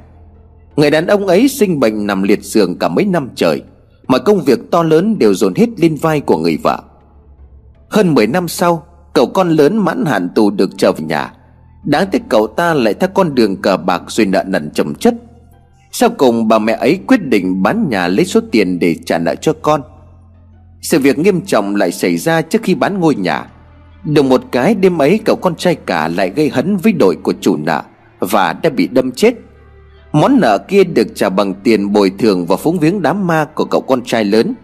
[0.76, 3.62] Người đàn ông ấy sinh bệnh nằm liệt giường cả mấy năm trời
[4.08, 6.82] Mọi công việc to lớn đều dồn hết lên vai của người vợ.
[7.88, 11.32] Hơn 10 năm sau, Cậu con lớn mãn hạn tù được trở về nhà.
[11.84, 15.14] Đáng tiếc cậu ta lại theo con đường cờ bạc rồi nợ nần chồng chất.
[15.90, 19.34] Sau cùng, bà mẹ ấy quyết định bán nhà lấy số tiền để trả nợ
[19.34, 19.80] cho con
[20.82, 23.46] sự việc nghiêm trọng lại xảy ra trước khi bán ngôi nhà.
[24.04, 27.32] Được một cái đêm ấy, cậu con trai cả lại gây hấn với đội của
[27.40, 27.82] chủ nợ
[28.18, 29.34] Và đã bị đâm chết.
[30.12, 33.64] Món nợ kia được trả bằng tiền bồi thường và phúng viếng đám ma của
[33.64, 34.54] cậu con trai lớn.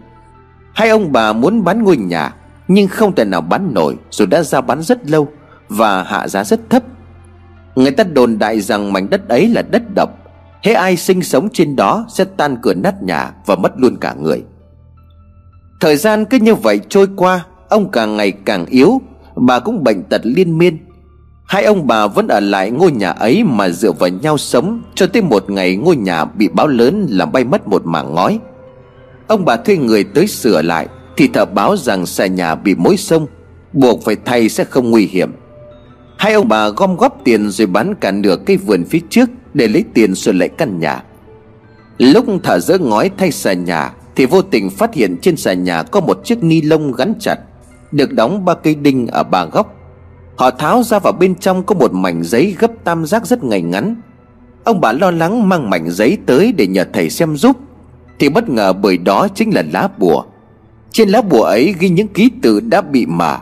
[0.73, 2.33] Hai ông bà muốn bán ngôi nhà,
[2.67, 5.27] Nhưng không thể nào bán nổi Rồi đã ra bán rất lâu
[5.69, 6.83] Và hạ giá rất thấp.
[7.75, 10.09] Người ta đồn đại rằng mảnh đất ấy là đất độc.
[10.63, 14.13] Hễ ai sinh sống trên đó sẽ tan cửa nát nhà và mất luôn cả
[14.13, 14.43] người.
[15.79, 19.01] Thời gian cứ như vậy trôi qua, Ông càng ngày càng yếu,
[19.35, 20.77] Bà cũng bệnh tật liên miên.
[21.45, 25.07] Hai ông bà vẫn ở lại ngôi nhà ấy mà dựa vào nhau sống, Cho
[25.07, 28.39] tới một ngày ngôi nhà bị báo lớn làm bay mất một mảng ngói.
[29.27, 30.87] Ông bà thuê người tới sửa lại,
[31.17, 33.27] Thì thợ báo rằng xà nhà bị mối sông,
[33.73, 35.31] Buộc phải thay sẽ không nguy hiểm.
[36.17, 39.67] Hai ông bà gom góp tiền rồi bán cả nửa cây vườn phía trước Để
[39.67, 41.03] lấy tiền sửa lại căn nhà.
[41.97, 45.83] Lúc thợ dỡ ngói thay xà nhà thì vô tình phát hiện trên xà nhà
[45.83, 47.39] có một chiếc ni lông gắn chặt,
[47.91, 49.75] Được đóng ba cây đinh ở ba góc.
[50.35, 53.61] Họ tháo ra vào bên trong có một mảnh giấy gấp tam giác rất ngay
[53.61, 53.95] ngắn.
[54.63, 57.57] Ông bà lo lắng mang mảnh giấy tới để nhờ thầy xem giúp,
[58.19, 60.23] Thì bất ngờ bởi đó chính là lá bùa.
[60.91, 63.37] Trên lá bùa ấy ghi những ký tự đã bị mờ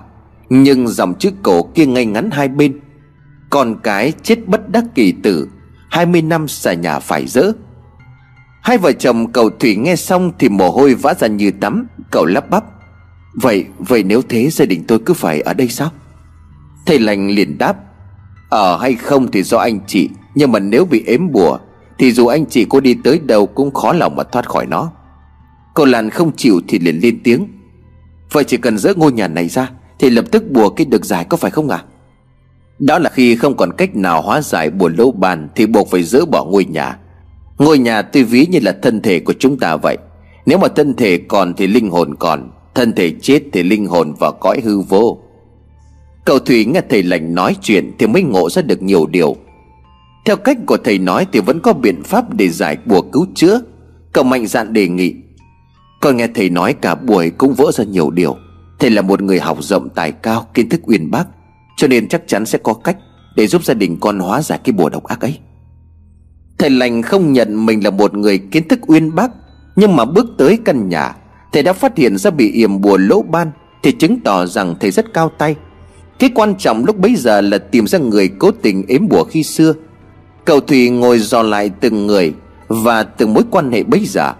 [0.49, 2.79] Nhưng dòng chữ cổ kia ngay ngắn hai bên.
[3.49, 5.47] Con cái chết bất đắc kỳ tử
[5.89, 7.51] 20 năm xà nhà phải dỡ
[8.67, 11.87] Hai vợ chồng cậu Thủy nghe xong Thì mồ hôi vã ra như tắm.
[12.11, 12.63] Cậu lắp bắp
[13.33, 15.89] Vậy, vậy nếu thế gia đình tôi cứ phải ở đây sao?
[16.85, 17.75] Thầy lành liền đáp
[18.49, 21.57] Ở hay không thì do anh chị Nhưng mà nếu bị ếm bùa
[21.97, 24.91] Thì dù anh chị có đi tới đâu Cũng khó lòng mà thoát khỏi nó.
[25.75, 27.47] Cậu Lan không chịu thì liền lên tiếng
[28.31, 31.25] Vậy chỉ cần dỡ ngôi nhà này ra Thì lập tức bùa cái được giải
[31.29, 31.77] có phải không ạ?
[31.77, 31.85] À?
[32.79, 36.03] Đó là khi không còn cách nào hóa giải bùa lỗ bàn Thì buộc phải
[36.03, 36.97] dỡ bỏ ngôi nhà.
[37.57, 39.97] Ngôi nhà tuy ví như là thân thể của chúng ta vậy,
[40.45, 44.13] Nếu mà thân thể còn thì linh hồn còn, Thân thể chết thì linh hồn
[44.19, 45.17] vào cõi hư vô.
[46.25, 49.35] Cậu Thủy nghe thầy lành nói chuyện Thì mới ngộ ra được nhiều điều.
[50.25, 53.61] Theo cách của thầy nói Thì vẫn có biện pháp để giải bùa cứu chữa.
[54.13, 55.13] Cậu mạnh dạn đề nghị.
[56.01, 58.35] Con nghe thầy nói cả buổi cũng vỡ ra nhiều điều.
[58.79, 61.27] Thầy là một người học rộng tài cao, Kiến thức uyên bác,
[61.77, 62.97] Cho nên chắc chắn sẽ có cách
[63.35, 65.39] Để giúp gia đình con hóa giải cái bùa độc ác ấy.
[66.57, 69.31] Thầy lành không nhận mình là một người kiến thức uyên bác,
[69.75, 71.15] Nhưng mà bước tới căn nhà,
[71.51, 73.51] Thầy đã phát hiện ra bị yểm bùa lỗ ban,
[73.83, 75.55] Thì chứng tỏ rằng thầy rất cao tay.
[76.19, 79.43] Cái quan trọng lúc bấy giờ là tìm ra người cố tình ếm bùa khi
[79.43, 79.73] xưa.
[80.45, 82.33] Cậu Thùy ngồi dò lại từng người
[82.67, 84.33] Và từng mối quan hệ bấy giờ.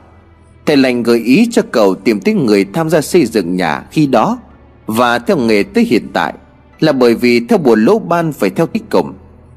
[0.66, 4.08] Thầy lành gợi ý cho cậu tìm tới người tham gia xây dựng nhà khi
[4.08, 4.40] đó.
[4.86, 6.34] Và theo nghề tới hiện tại
[6.80, 9.14] Là bởi vì theo bùa lỗ ban phải theo tích cổng.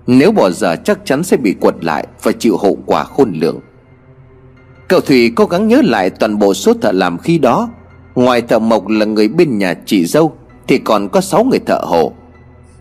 [0.07, 3.61] Nếu bỏ dở chắc chắn sẽ bị quật lại Và chịu hậu quả khôn lường.
[4.89, 7.69] Cậu thủy cố gắng nhớ lại toàn bộ số thợ làm khi đó.
[8.15, 10.33] Ngoài thợ Mộc là người bên nhà chị dâu,
[10.69, 12.13] thì còn có 6 người thợ hồ.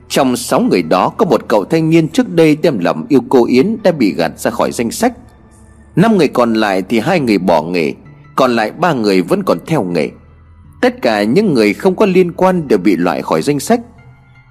[0.09, 3.45] Trong 6 người đó có một cậu thanh niên trước đây đem lầm yêu cô
[3.45, 5.13] Yến đã bị gạt ra khỏi danh sách.
[5.95, 7.93] Năm người còn lại thì hai người bỏ nghề,
[8.35, 10.09] Còn lại ba người vẫn còn theo nghề.
[10.81, 13.81] Tất cả những người không có liên quan đều bị loại khỏi danh sách.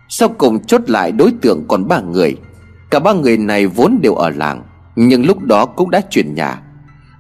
[0.09, 2.37] Sau cùng chốt lại đối tượng còn ba người.
[2.91, 4.63] Cả ba người này vốn đều ở làng,
[4.97, 6.63] Nhưng lúc đó cũng đã chuyển nhà.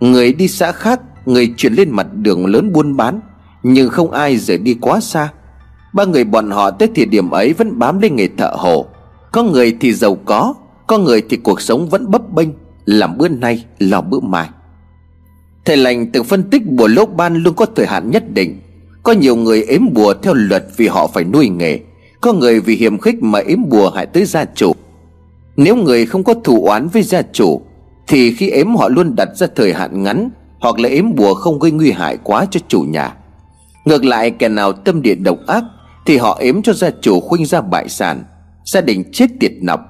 [0.01, 3.21] Người đi xã khác, Người chuyển lên mặt đường lớn buôn bán,
[3.63, 5.29] Nhưng không ai rời đi quá xa.
[5.93, 8.87] Ba người bọn họ tới thời điểm ấy vẫn bám lên nghề thợ hồ.
[9.33, 10.55] Có người thì giàu có
[10.87, 12.49] Có người thì cuộc sống vẫn bấp bênh,
[12.85, 14.49] Làm bữa nay, lo bữa mai.
[15.65, 18.61] Thầy lành từng phân tích bùa lốt ban luôn có thời hạn nhất định.
[19.03, 21.81] Có nhiều người ếm bùa theo luật vì họ phải nuôi nghề,
[22.21, 24.73] Có người vì hiểm khích mà ếm bùa hại tới gia chủ.
[25.59, 27.61] Nếu người không có thù oán với gia chủ,
[28.07, 31.59] Thì khi ếm họ luôn đặt ra thời hạn ngắn, Hoặc là ếm bùa không
[31.59, 33.15] gây nguy hại quá cho chủ nhà.
[33.85, 35.65] Ngược lại, kẻ nào tâm địa độc ác,
[36.07, 38.25] thì họ ếm cho gia chủ khuynh ra bại sản,
[38.65, 39.81] Gia đình chết tiệt nọc.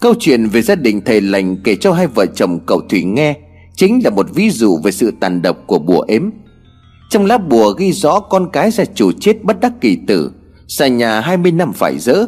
[0.00, 3.34] Câu chuyện về gia đình thầy lành kể cho hai vợ chồng cậu Thủy nghe,
[3.74, 6.30] Chính là một ví dụ về sự tàn độc của bùa ếm.
[7.10, 10.32] Trong lá bùa ghi rõ con cái gia chủ chết bất đắc kỳ tử,
[10.68, 12.26] Xa nhà 20 năm phải dỡ.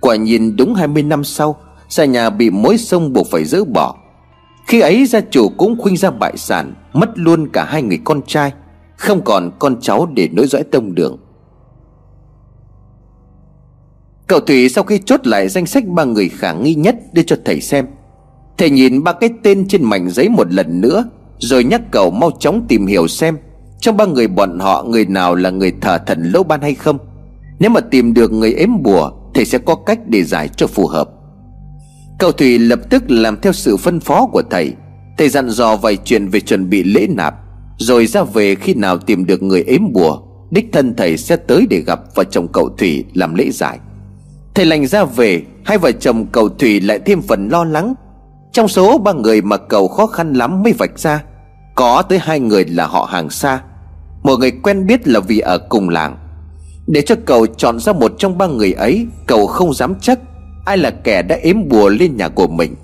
[0.00, 1.56] Quả nhìn đúng 20 năm sau
[1.88, 3.96] xà nhà bị mối sông buộc phải dỡ bỏ.
[4.66, 8.20] Khi ấy gia chủ cũng khuynh ra bại sản, Mất luôn cả hai người con
[8.26, 8.52] trai,
[8.96, 11.18] Không còn con cháu để nối dõi tông đường.
[14.26, 17.36] Cậu Thủy sau khi chốt lại danh sách ba người khả nghi nhất đưa cho
[17.44, 17.86] thầy xem,
[18.58, 21.04] Thầy nhìn ba cái tên trên mảnh giấy một lần nữa,
[21.38, 23.38] Rồi nhắc cậu mau chóng tìm hiểu xem
[23.80, 26.98] Trong ba người bọn họ người nào là người thờ thần lâu ban hay không.
[27.58, 30.86] Nếu mà tìm được người ếm bùa, Thầy sẽ có cách để giải cho phù
[30.86, 31.10] hợp.
[32.18, 34.72] Cậu Thủy lập tức làm theo sự phân phó của thầy.
[35.18, 37.34] Thầy dặn dò vài chuyện về chuẩn bị lễ nạp,
[37.78, 41.66] Rồi ra về khi nào tìm được người ếm bùa, Đích thân thầy sẽ tới
[41.70, 43.78] để gặp và chồng cậu Thủy làm lễ giải.
[44.54, 47.94] Thầy lành ra về, Hai vợ chồng cầu Thủy lại thêm phần lo lắng.
[48.52, 51.24] Trong số ba người mà cầu khó khăn lắm mới vạch ra,
[51.74, 53.60] Có tới hai người là họ hàng xa.
[54.22, 56.16] Một người quen biết là vì ở cùng làng.
[56.86, 60.18] Để cho cầu chọn ra một trong ba người ấy Cầu không dám chắc
[60.68, 62.74] Ai là kẻ đã ếm bùa lên nhà của mình?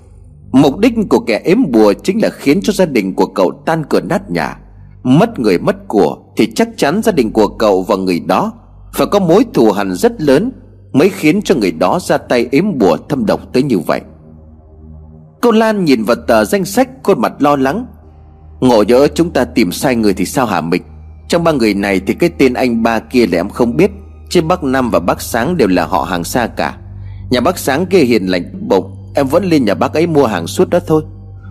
[0.51, 3.83] Mục đích của kẻ ếm bùa Chính là khiến cho gia đình của cậu tan
[3.89, 4.57] cửa nát nhà.
[5.03, 8.53] Mất người mất của Thì chắc chắn gia đình của cậu và người đó
[8.93, 10.51] Phải có mối thù hằn rất lớn
[10.93, 14.01] Mới khiến cho người đó ra tay ếm bùa thâm độc tới như vậy.
[15.41, 17.85] Cô Lan nhìn vào tờ danh sách Khuôn mặt lo lắng.
[18.59, 20.81] Ngộ nhỡ chúng ta tìm sai người thì sao hả mình?
[21.27, 23.91] Trong ba người này thì cái tên anh ba kia là em không biết.
[24.29, 26.77] Trên bác Năm và bác Sáng đều là họ hàng xa cả.
[27.29, 30.47] Nhà bác Sáng kia hiền lành bụng Em vẫn lên nhà bác ấy mua hàng
[30.47, 31.03] suốt đó thôi.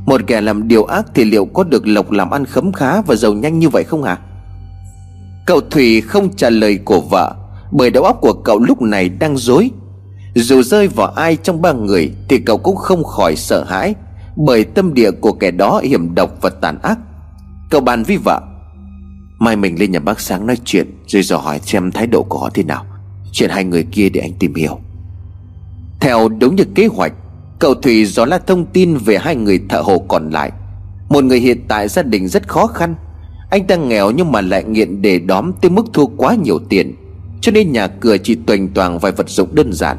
[0.06, 3.14] Một kẻ làm điều ác thì liệu có được lộc làm ăn khấm khá và
[3.14, 4.18] giàu nhanh như vậy không hả?
[5.46, 7.34] Cậu Thủy không trả lời của vợ,
[7.72, 9.70] Bởi đầu óc của cậu lúc này đang dối
[10.34, 13.94] Dù rơi vào ai trong ba người Thì cậu cũng không khỏi sợ hãi,
[14.36, 16.98] Bởi tâm địa của kẻ đó hiểm độc và tàn ác.
[17.70, 18.40] Cậu bàn với vợ,
[19.38, 22.38] Mai mình lên nhà bác Sáng nói chuyện, Rồi dò hỏi xem thái độ của
[22.38, 22.84] họ thế nào.
[23.32, 24.78] Chuyện hai người kia để anh tìm hiểu.
[26.04, 27.12] Theo đúng như kế hoạch,
[27.58, 30.52] Cậu Thủy dò la thông tin về hai người thợ hồ còn lại.
[31.08, 32.94] Một người hiện tại gia đình rất khó khăn.
[33.50, 36.94] Anh ta nghèo nhưng mà lại nghiện để đóm tới mức thua quá nhiều tiền,
[37.40, 39.96] Cho nên nhà cửa chỉ toành toàn vài vật dụng đơn giản.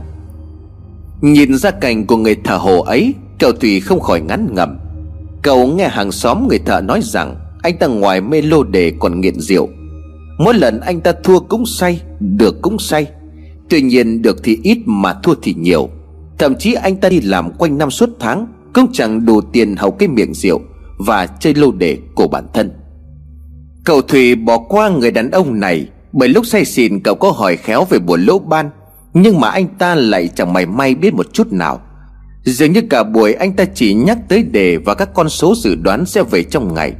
[1.21, 4.77] Nhìn ra cảnh của người thợ hồ ấy, Cậu Thủy không khỏi ngắn ngầm
[5.41, 9.21] Cậu nghe hàng xóm người thợ nói rằng Anh ta ngoài mê lô đề còn
[9.21, 9.69] nghiện rượu.
[10.39, 13.07] Mỗi lần anh ta thua cũng say, Được cũng say.
[13.69, 15.89] Tuy nhiên được thì ít mà thua thì nhiều.
[16.39, 19.91] Thậm chí anh ta đi làm quanh năm suốt tháng, Cũng chẳng đủ tiền hầu
[19.91, 20.61] cái miệng rượu
[20.97, 22.71] Và chơi lô đề của bản thân.
[23.85, 27.57] Cậu Thùy bỏ qua người đàn ông này Bởi lúc say xỉn cậu có hỏi
[27.57, 28.69] khéo về buổi lỗ ban,
[29.13, 31.81] Nhưng mà anh ta lại chẳng mày may biết một chút nào.
[32.43, 35.75] Dường như cả buổi anh ta chỉ nhắc tới đề Và các con số dự
[35.75, 36.93] đoán sẽ về trong ngày.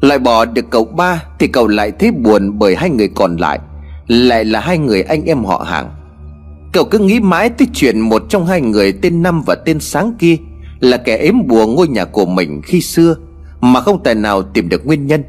[0.00, 3.58] Lại bỏ được cậu ba Thì cậu lại thấy buồn bởi hai người còn lại
[4.06, 5.99] Lại là hai người anh em họ hàng.
[6.72, 10.14] Cậu cứ nghĩ mãi tới chuyện một trong hai người tên Năm và tên Sáng
[10.18, 10.36] kia
[10.80, 13.16] Là kẻ ếm bùa ngôi nhà của mình khi xưa,
[13.60, 15.24] Mà không tài nào tìm được nguyên nhân.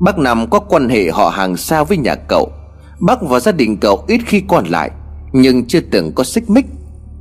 [0.00, 2.52] Bác Năm có quan hệ họ hàng xa với nhà cậu.
[3.00, 4.90] Bác và gia đình cậu ít khi còn lại,
[5.32, 6.66] Nhưng chưa từng có xích mích.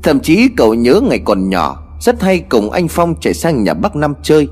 [0.03, 3.73] Thậm chí cậu nhớ ngày còn nhỏ, Rất hay cùng anh Phong chạy sang nhà
[3.73, 4.47] bác Năm chơi,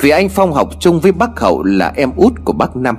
[0.00, 2.96] Vì anh Phong học chung với bác Hậu là em út của bác Năm.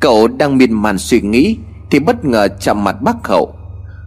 [0.00, 1.56] Cậu đang miên man suy nghĩ
[1.90, 3.57] Thì bất ngờ chạm mặt bác Hậu.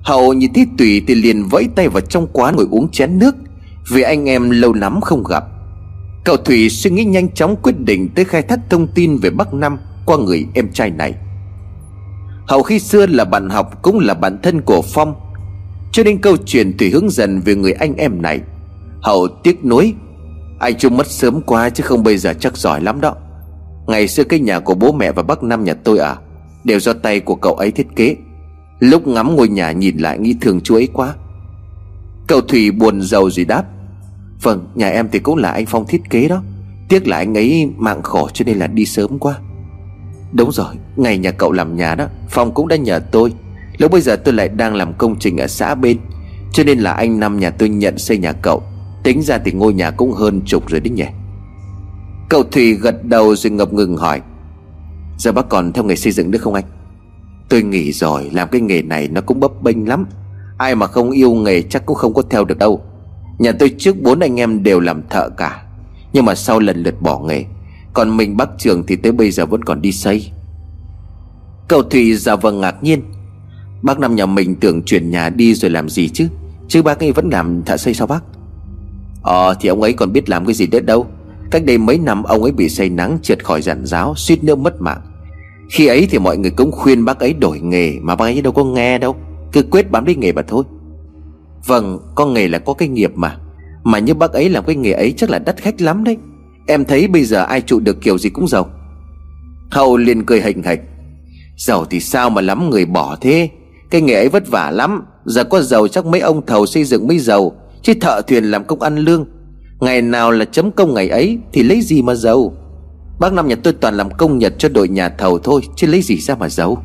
[0.03, 3.35] Hậu nhìn thấy Tùy thì liền vẫy tay vào trong quán ngồi uống chén nước,
[3.89, 5.43] Vì anh em lâu lắm không gặp.
[6.23, 9.53] Cậu Thủy suy nghĩ nhanh chóng quyết định tới khai thác thông tin về Bắc
[9.53, 11.13] Nam qua người em trai này.
[12.47, 15.15] Hậu khi xưa là bạn học cũng là bạn thân của Phong,
[15.91, 18.39] Cho nên câu chuyện Thủy hướng dần về người anh em này.
[19.01, 19.93] Hậu tiếc nuối,
[20.59, 23.15] Anh chung mất sớm quá chứ không bây giờ chắc giỏi lắm đó.
[23.87, 26.15] Ngày xưa cái nhà của bố mẹ và bác Năm nhà tôi à
[26.63, 28.15] Đều do tay của cậu ấy thiết kế.
[28.81, 31.15] Lúc ngắm ngôi nhà nhìn lại nghĩ thương chú ấy quá.
[32.27, 33.63] Cậu Thủy buồn giàu rồi đáp
[34.41, 36.43] Vâng nhà em thì cũng là anh Phong thiết kế đó.
[36.89, 39.37] Tiếc là anh ấy mạng khổ cho nên là đi sớm quá.
[40.31, 43.33] Đúng rồi, Ngày nhà cậu làm nhà đó, Phong cũng đã nhờ tôi.
[43.77, 45.97] Lúc bây giờ tôi lại đang làm công trình ở xã bên,
[46.53, 48.63] Cho nên là anh Năm nhà tôi nhận xây nhà cậu.
[49.03, 51.05] Tính ra thì ngôi nhà cũng hơn chục rồi đấy nhỉ.
[52.29, 54.21] Cậu Thủy gật đầu rồi ngập ngừng hỏi,
[55.17, 56.65] Giờ bác còn theo nghề xây dựng nữa không anh?
[57.51, 60.05] Tôi nghỉ rồi, Làm cái nghề này nó cũng bấp bênh lắm.
[60.57, 62.81] Ai mà không yêu nghề chắc cũng không có theo được đâu.
[63.39, 65.63] Nhà tôi trước bốn anh em đều làm thợ cả,
[66.13, 67.45] Nhưng mà sau lần lượt bỏ nghề,
[67.93, 70.31] Còn mình bác trường thì tới bây giờ vẫn còn đi xây.
[71.67, 73.01] Cậu Thùy giả vờ ngạc nhiên.
[73.81, 76.27] Bác năm nhà mình tưởng chuyển nhà đi rồi làm gì chứ?
[76.67, 78.23] Chứ bác ấy vẫn làm thợ xây sao bác?
[79.23, 81.07] Ờ thì ông ấy còn biết làm cái gì đấy đâu.
[81.51, 84.55] Cách đây mấy năm ông ấy bị say nắng, trượt khỏi giản giáo, Suýt nữa
[84.55, 85.01] mất mạng
[85.71, 88.53] khi ấy thì mọi người cũng khuyên bác ấy đổi nghề Mà bác ấy đâu
[88.53, 89.15] có nghe đâu.
[89.51, 90.63] Cứ quyết bám lấy nghề mà thôi.
[91.65, 93.37] Vâng con nghề là có cái nghiệp mà.
[93.83, 96.17] Mà như bác ấy làm cái nghề ấy chắc là đắt khách lắm đấy.
[96.67, 98.69] Em thấy bây giờ ai trụ được kiểu gì cũng giàu.
[99.71, 100.79] Hậu liền cười hình hạch.
[101.57, 103.49] Giàu thì sao mà lắm người bỏ thế?
[103.89, 105.03] Cái nghề ấy vất vả lắm.
[105.25, 107.51] Giờ có giàu chắc mấy ông thầu xây dựng mới giàu.
[107.81, 109.25] Chứ thợ thuyền làm công ăn lương.
[109.79, 112.53] Ngày nào là chấm công ngày ấy Thì lấy gì mà giàu?
[113.21, 116.01] Bác Năm nhà tôi toàn làm công nhật cho đội nhà thầu thôi, Chứ lấy
[116.01, 116.77] gì ra mà giấu.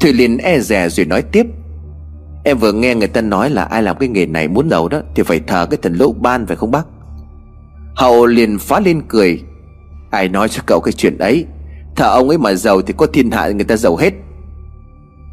[0.00, 1.46] Thùy liền e rè rồi nói tiếp.
[2.44, 5.00] Em vừa nghe người ta nói là ai làm cái nghề này muốn giàu đó,
[5.14, 6.86] Thì phải thờ cái thần lỗ ban phải không bác?
[7.94, 9.42] Hậu liền phá lên cười.
[10.10, 11.46] Ai nói cho cậu cái chuyện ấy?
[11.96, 14.12] Thờ ông ấy mà giàu thì có thiên hạ người ta giàu hết.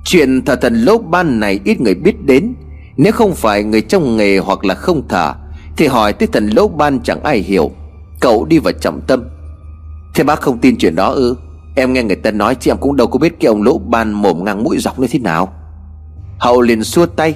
[0.06, 2.54] Chuyện thờ thần lỗ ban này ít người biết đến.
[2.98, 5.34] Nếu không phải người trong nghề hoặc là không thờ,
[5.78, 7.72] Thì hỏi tới thần lỗ ban chẳng ai hiểu.
[8.20, 9.24] Cậu đi vào trọng tâm.
[10.14, 11.36] Thế bác không tin chuyện đó ư?
[11.76, 14.12] Em nghe người ta nói chứ em cũng đâu có biết cái ông lỗ ban
[14.12, 15.54] mồm ngang mũi dọc như thế nào.
[16.40, 17.36] Hậu liền xua tay.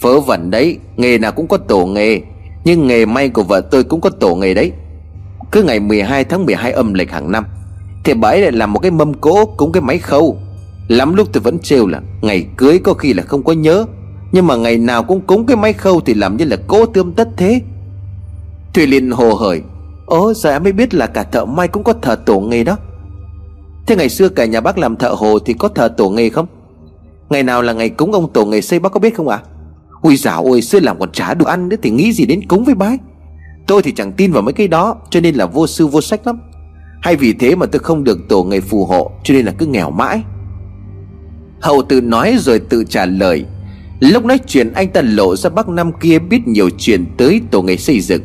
[0.00, 2.20] Vớ vẩn đấy, Nghề nào cũng có tổ nghề,
[2.64, 4.72] Nhưng nghề may của vợ tôi cũng có tổ nghề đấy.
[5.52, 7.44] Cứ ngày 12 tháng 12 âm lịch hàng năm,
[8.04, 10.38] Thì bà ấy lại làm một cái mâm cỗ Cũng cái máy khâu.
[10.88, 13.86] Lắm lúc tôi vẫn trêu là Ngày cưới có khi là không có nhớ,
[14.32, 17.12] Nhưng mà ngày nào cũng cúng cái máy khâu Thì làm như là cỗ tươm
[17.12, 17.60] tất thế.
[18.74, 19.62] Thùy Liên hồ hởi.
[20.10, 22.76] Ồ giờ em mới biết là cả thợ may cũng có thờ tổ nghề đó?
[23.86, 26.46] Thế ngày xưa cả nhà bác làm thợ hồ Thì có thờ tổ nghề không?
[27.30, 29.36] Ngày nào là ngày cúng ông tổ nghề xây bác có biết không ạ?
[29.36, 29.46] À?
[30.02, 32.64] Ui dạo ôi xưa làm còn trả đồ ăn nữa Thì nghĩ gì đến cúng
[32.64, 32.98] với bái
[33.66, 36.26] Tôi thì chẳng tin vào mấy cái đó, Cho nên là vô sư vô sách
[36.26, 36.40] lắm.
[37.02, 39.66] Hay vì thế mà tôi không được tổ nghề phù hộ, Cho nên là cứ
[39.66, 40.22] nghèo mãi.
[41.60, 43.44] Hậu tự nói rồi tự trả lời.
[44.00, 47.62] Lúc nói chuyện, anh ta lộ ra bác năm kia biết nhiều chuyện tới tổ
[47.62, 48.22] nghề xây dựng.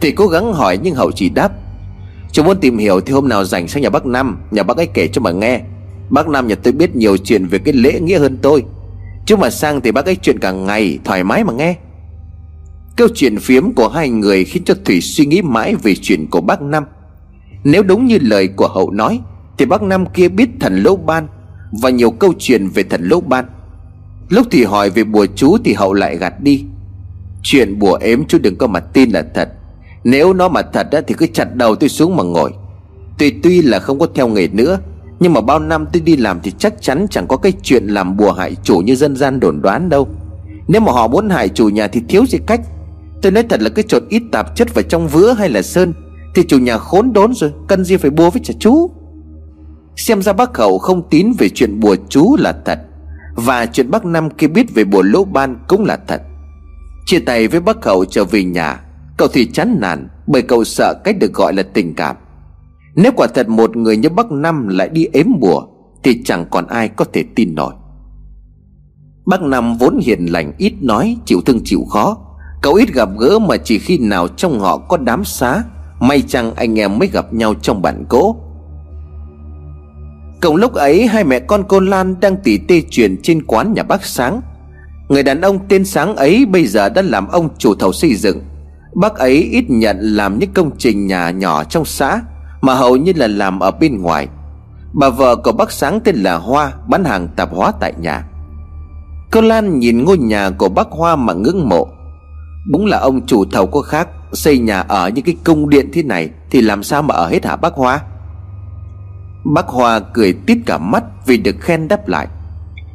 [0.00, 1.52] Thì cố gắng hỏi nhưng Hậu chỉ đáp.
[2.32, 4.86] Chú muốn tìm hiểu thì hôm nào rảnh sang nhà bác Năm Nhà bác ấy
[4.86, 5.60] kể cho mà nghe.
[6.10, 8.64] Bác Năm nhà tôi biết nhiều chuyện về cái lễ nghĩa hơn tôi.
[9.26, 11.76] Chứ mà sang thì bác ấy chuyện cả ngày, Thoải mái mà nghe.
[12.96, 16.40] Câu chuyện phiếm của hai người khiến cho Thủy suy nghĩ mãi về chuyện của
[16.40, 16.84] bác Năm
[17.64, 19.20] Nếu đúng như lời của Hậu nói,
[19.58, 21.26] Thì bác Năm kia biết thần lỗ ban
[21.82, 23.44] Và nhiều câu chuyện về thần lỗ ban.
[24.28, 26.64] Lúc thì hỏi về bùa chú thì Hậu lại gạt đi.
[27.42, 29.48] Chuyện bùa ếm chú đừng có mà tin là thật.
[30.08, 32.52] Nếu nó mà thật á, thì cứ chặt đầu tôi xuống mà ngồi.
[33.18, 34.78] Tuy tuy là không có theo nghề nữa
[35.20, 38.16] Nhưng mà bao năm tôi đi làm thì chắc chắn chẳng có cái chuyện làm
[38.16, 40.08] bùa hại chủ như dân gian đồn đoán đâu.
[40.68, 42.60] Nếu mà họ muốn hại chủ nhà thì thiếu gì cách.
[43.22, 45.92] Tôi nói thật là cái trộn ít tạp chất vào trong vữa hay là sơn
[46.34, 48.90] Thì chủ nhà khốn đốn rồi Cần gì phải bùa với trả chú?
[49.96, 52.78] Xem ra bác khẩu không tín về chuyện bùa chú là thật
[53.34, 56.22] Và chuyện bác Năm kia biết về bùa lỗ ban cũng là thật.
[57.06, 58.80] Chia tay với bác khẩu trở về nhà
[59.16, 62.16] Cậu thì chán nản, Bởi cậu sợ cách được gọi là tình cảm.
[62.94, 65.66] Nếu quả thật một người như bác Năm lại đi ếm bùa,
[66.02, 67.74] Thì chẳng còn ai có thể tin nổi.
[69.26, 72.18] Bác Năm vốn hiền lành, ít nói, Chịu thương chịu khó.
[72.62, 75.62] Cậu ít gặp gỡ mà chỉ khi nào trong họ có đám xá,
[76.00, 78.36] May chăng anh em mới gặp nhau trong bản cỗ
[80.40, 83.82] Cùng lúc ấy, hai mẹ con cô Lan đang tỉ tê chuyện trên quán nhà
[83.82, 84.40] bác Sáng.
[85.08, 88.42] Người đàn ông tên Sáng ấy bây giờ đã làm ông chủ thầu xây dựng.
[88.96, 92.20] Bác ấy ít nhận làm những công trình nhà nhỏ trong xã,
[92.60, 94.28] Mà hầu như là làm ở bên ngoài.
[94.92, 98.24] Bà vợ của bác Sáng tên là Hoa, Bán hàng tạp hóa tại nhà.
[99.30, 101.88] Cô Lan nhìn ngôi nhà của bác Hoa mà ngưỡng mộ.
[102.70, 106.02] Đúng là ông chủ thầu có khác, Xây nhà ở những cái cung điện thế
[106.02, 108.00] này Thì làm sao mà ở hết hả bác Hoa?
[109.54, 112.26] Bác Hoa cười tít cả mắt Vì được khen đáp lại.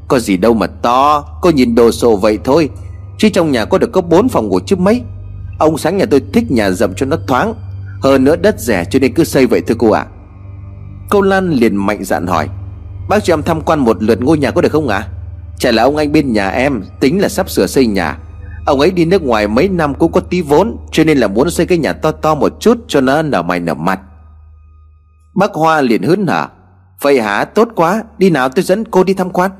[0.07, 2.69] Có gì đâu mà to, Cô nhìn đồ sộ vậy thôi.
[3.17, 5.01] Chứ trong nhà có được có bốn phòng ngủ chứ mấy.
[5.61, 7.53] Ông sáng nhà tôi thích nhà rộng cho nó thoáng,
[8.01, 10.11] Hơn nữa đất rẻ cho nên cứ xây vậy thưa cô ạ à.
[11.09, 12.49] Cô Lan liền mạnh dạn hỏi,
[13.09, 15.07] Bác cho em tham quan một lượt ngôi nhà có được không ạ à?
[15.57, 18.17] Chả là ông anh bên nhà em, Tính là sắp sửa xây nhà
[18.65, 21.49] Ông ấy đi nước ngoài mấy năm cũng có tí vốn, Cho nên là muốn
[21.49, 23.99] xây cái nhà to to một chút Cho nó nở mày nở mặt
[25.35, 26.47] Bác Hoa liền hớn hở,
[27.01, 29.51] Vậy hả tốt quá, Đi nào tôi dẫn cô đi tham quan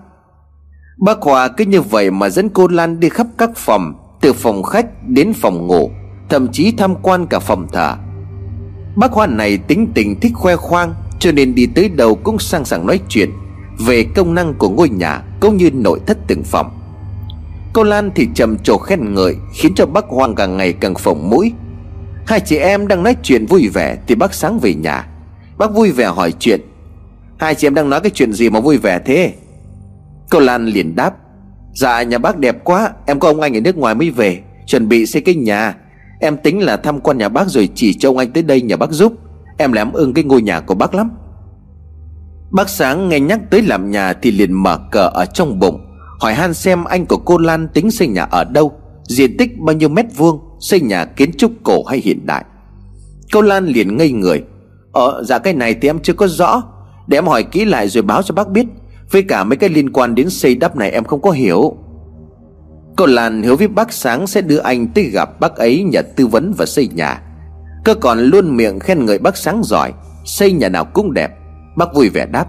[1.06, 4.64] Bác Hoa cứ như vậy mà dẫn cô Lan đi khắp các phòng từ phòng
[4.64, 5.92] khách đến phòng ngủ,
[6.30, 7.96] Thậm chí tham quan cả phòng thờ.
[8.96, 12.66] Bác Hoan này tính tình thích khoe khoang, Cho nên đi tới đâu cũng sang
[12.66, 13.32] sảng nói chuyện
[13.80, 16.70] Về công năng của ngôi nhà Cũng như nội thất từng phòng.
[17.74, 21.30] Cô Lan thì trầm trồ khen ngợi, Khiến cho bác Hoang càng ngày càng phồng
[21.30, 21.54] mũi.
[22.28, 25.08] Hai chị em đang nói chuyện vui vẻ Thì bác sáng về nhà.
[25.58, 26.62] Bác vui vẻ hỏi chuyện,
[27.38, 29.34] Hai chị em đang nói cái chuyện gì mà vui vẻ thế?
[30.30, 31.14] Cô Lan liền đáp
[31.74, 32.92] Dạ nhà bác đẹp quá.
[33.06, 34.40] Em có ông anh ở nước ngoài mới về.
[34.66, 35.76] Chuẩn bị xây cái nhà.
[36.20, 38.78] Em tính là thăm quan nhà bác rồi chỉ cho ông anh tới đây nhà
[38.78, 39.14] bác giúp.
[39.58, 41.12] Em làm ưng cái ngôi nhà của bác lắm.
[42.52, 45.82] Bác sáng nghe nhắc tới làm nhà Thì liền mở cờ ở trong bụng.
[46.20, 48.74] Hỏi han xem anh của cô Lan tính xây nhà ở đâu?
[49.04, 50.40] Diện tích bao nhiêu mét vuông?
[50.60, 52.46] Xây nhà kiến trúc cổ hay hiện đại?
[53.34, 54.44] Cô Lan liền ngây người.
[54.92, 56.64] Ờ dạ cái này thì em chưa có rõ.
[57.08, 58.66] Để em hỏi kỹ lại rồi báo cho bác biết.
[59.12, 61.78] Với cả mấy cái liên quan đến xây đắp này em không có hiểu.
[62.98, 66.28] Cô Lan hứa với bác sáng sẽ đưa anh tới gặp bác ấy nhờ tư
[66.28, 67.22] vấn và xây nhà.
[67.84, 69.94] Cơ còn luôn miệng khen người bác sáng giỏi,
[70.26, 71.32] Xây nhà nào cũng đẹp,
[71.76, 72.46] Bác vui vẻ đáp.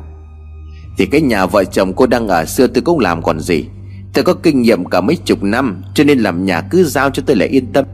[0.98, 3.66] Thì cái nhà vợ chồng cô đang ở xưa tôi cũng làm còn gì.
[4.14, 7.22] Tôi có kinh nghiệm cả mấy chục năm, Cho nên làm nhà cứ giao cho
[7.26, 7.84] tôi là yên tâm.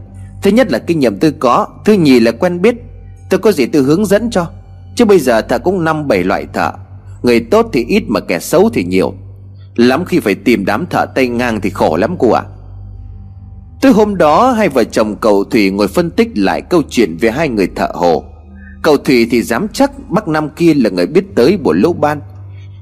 [0.43, 2.75] Thứ nhất là kinh nghiệm tôi có, Thứ nhì là quen biết.
[3.31, 4.51] Tôi có gì tôi hướng dẫn cho.
[4.97, 6.73] Chứ bây giờ thợ cũng năm, bảy loại thợ.
[7.23, 9.15] Người tốt thì ít mà kẻ xấu thì nhiều.
[9.77, 12.43] Lắm khi phải tìm đám thợ tay ngang thì khổ lắm cô ạ.
[12.47, 12.51] À.
[13.81, 17.31] Tới hôm đó, hai vợ chồng cậu Thủy ngồi phân tích lại câu chuyện về
[17.31, 18.25] hai người thợ hồ.
[18.83, 22.21] Cậu Thủy thì dám chắc bác năm kia là người biết tới bộ lỗ ban.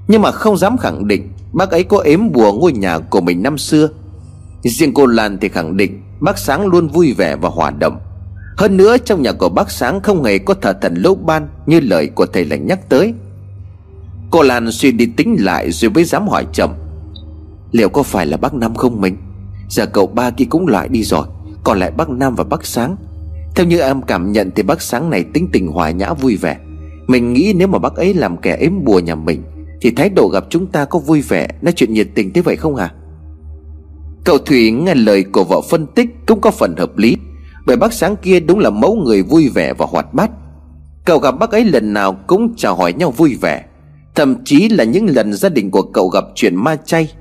[0.09, 3.43] Nhưng mà không dám khẳng định Bác ấy có ếm bùa ngôi nhà của mình
[3.43, 3.89] năm xưa.
[4.63, 7.99] Riêng cô Lan thì khẳng định Bác Sáng luôn vui vẻ và hòa đồng.
[8.57, 11.81] Hơn nữa, trong nhà của bác Sáng không hề có thờ thần lỗ ban Như
[11.81, 13.15] lời của thầy lành nhắc tới.
[14.31, 16.71] Cô Lan suy đi tính lại rồi mới dám hỏi chậm.
[17.73, 19.17] Liệu có phải là bác Năm không mình?
[19.69, 21.27] Giờ cậu ba kia cũng loại đi rồi.
[21.65, 22.97] Còn lại bác Nam và bác Sáng.
[23.55, 26.57] Theo như em cảm nhận thì bác Sáng này tính tình hòa nhã vui vẻ.
[27.07, 29.43] Mình nghĩ nếu mà bác ấy làm kẻ ếm bùa nhà mình,
[29.81, 32.57] Thì thái độ gặp chúng ta có vui vẻ, Nói chuyện nhiệt tình thế vậy
[32.57, 32.93] không hả?
[34.25, 37.17] Cậu Thủy nghe lời của vợ phân tích Cũng có phần hợp lý,
[37.67, 40.31] Bởi bác Sáng kia đúng là mẫu người vui vẻ và hoạt bát.
[41.05, 43.65] Cậu gặp bác ấy lần nào cũng chào hỏi nhau vui vẻ.
[44.17, 47.13] Thậm chí là những lần gia đình của cậu gặp chuyện ma chay,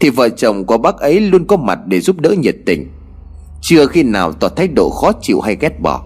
[0.00, 2.88] Thì vợ chồng của bác ấy luôn có mặt để giúp đỡ nhiệt tình.
[3.62, 6.04] Chưa khi nào tỏ thái độ khó chịu hay ghét bỏ.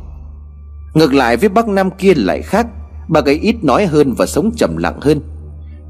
[0.94, 2.66] Ngược lại với bác Nam kia lại khác,
[3.08, 5.20] Bác ấy ít nói hơn và sống trầm lặng hơn.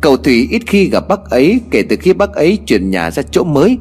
[0.00, 3.22] Cậu Thủy ít khi gặp bác ấy kể từ khi bác ấy chuyển nhà ra
[3.22, 3.78] chỗ mới.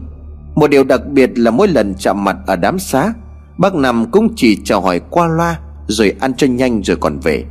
[0.56, 3.14] Một điều đặc biệt là mỗi lần chạm mặt ở đám xá,
[3.58, 7.44] Bác Nam cũng chỉ chào hỏi qua loa, Rồi ăn cho nhanh rồi còn về,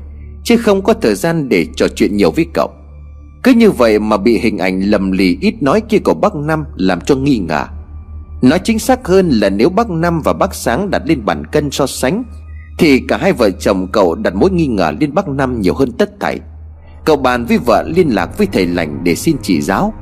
[0.45, 2.71] Chứ không có thời gian để trò chuyện nhiều với cậu
[3.47, 6.65] cứ như vậy mà bị hình ảnh lầm lì ít nói kia của bác Năm
[6.77, 7.67] làm cho nghi ngờ.
[8.43, 11.71] Nói chính xác hơn là nếu bác Năm và bác Sáng đặt lên bàn cân
[11.71, 12.25] so sánh,
[12.79, 15.93] Thì cả hai vợ chồng cậu đặt mối nghi ngờ lên bác Năm nhiều hơn
[15.93, 16.41] tất thảy
[17.05, 19.95] Cậu bàn với vợ liên lạc với thầy lành để xin chỉ giáo.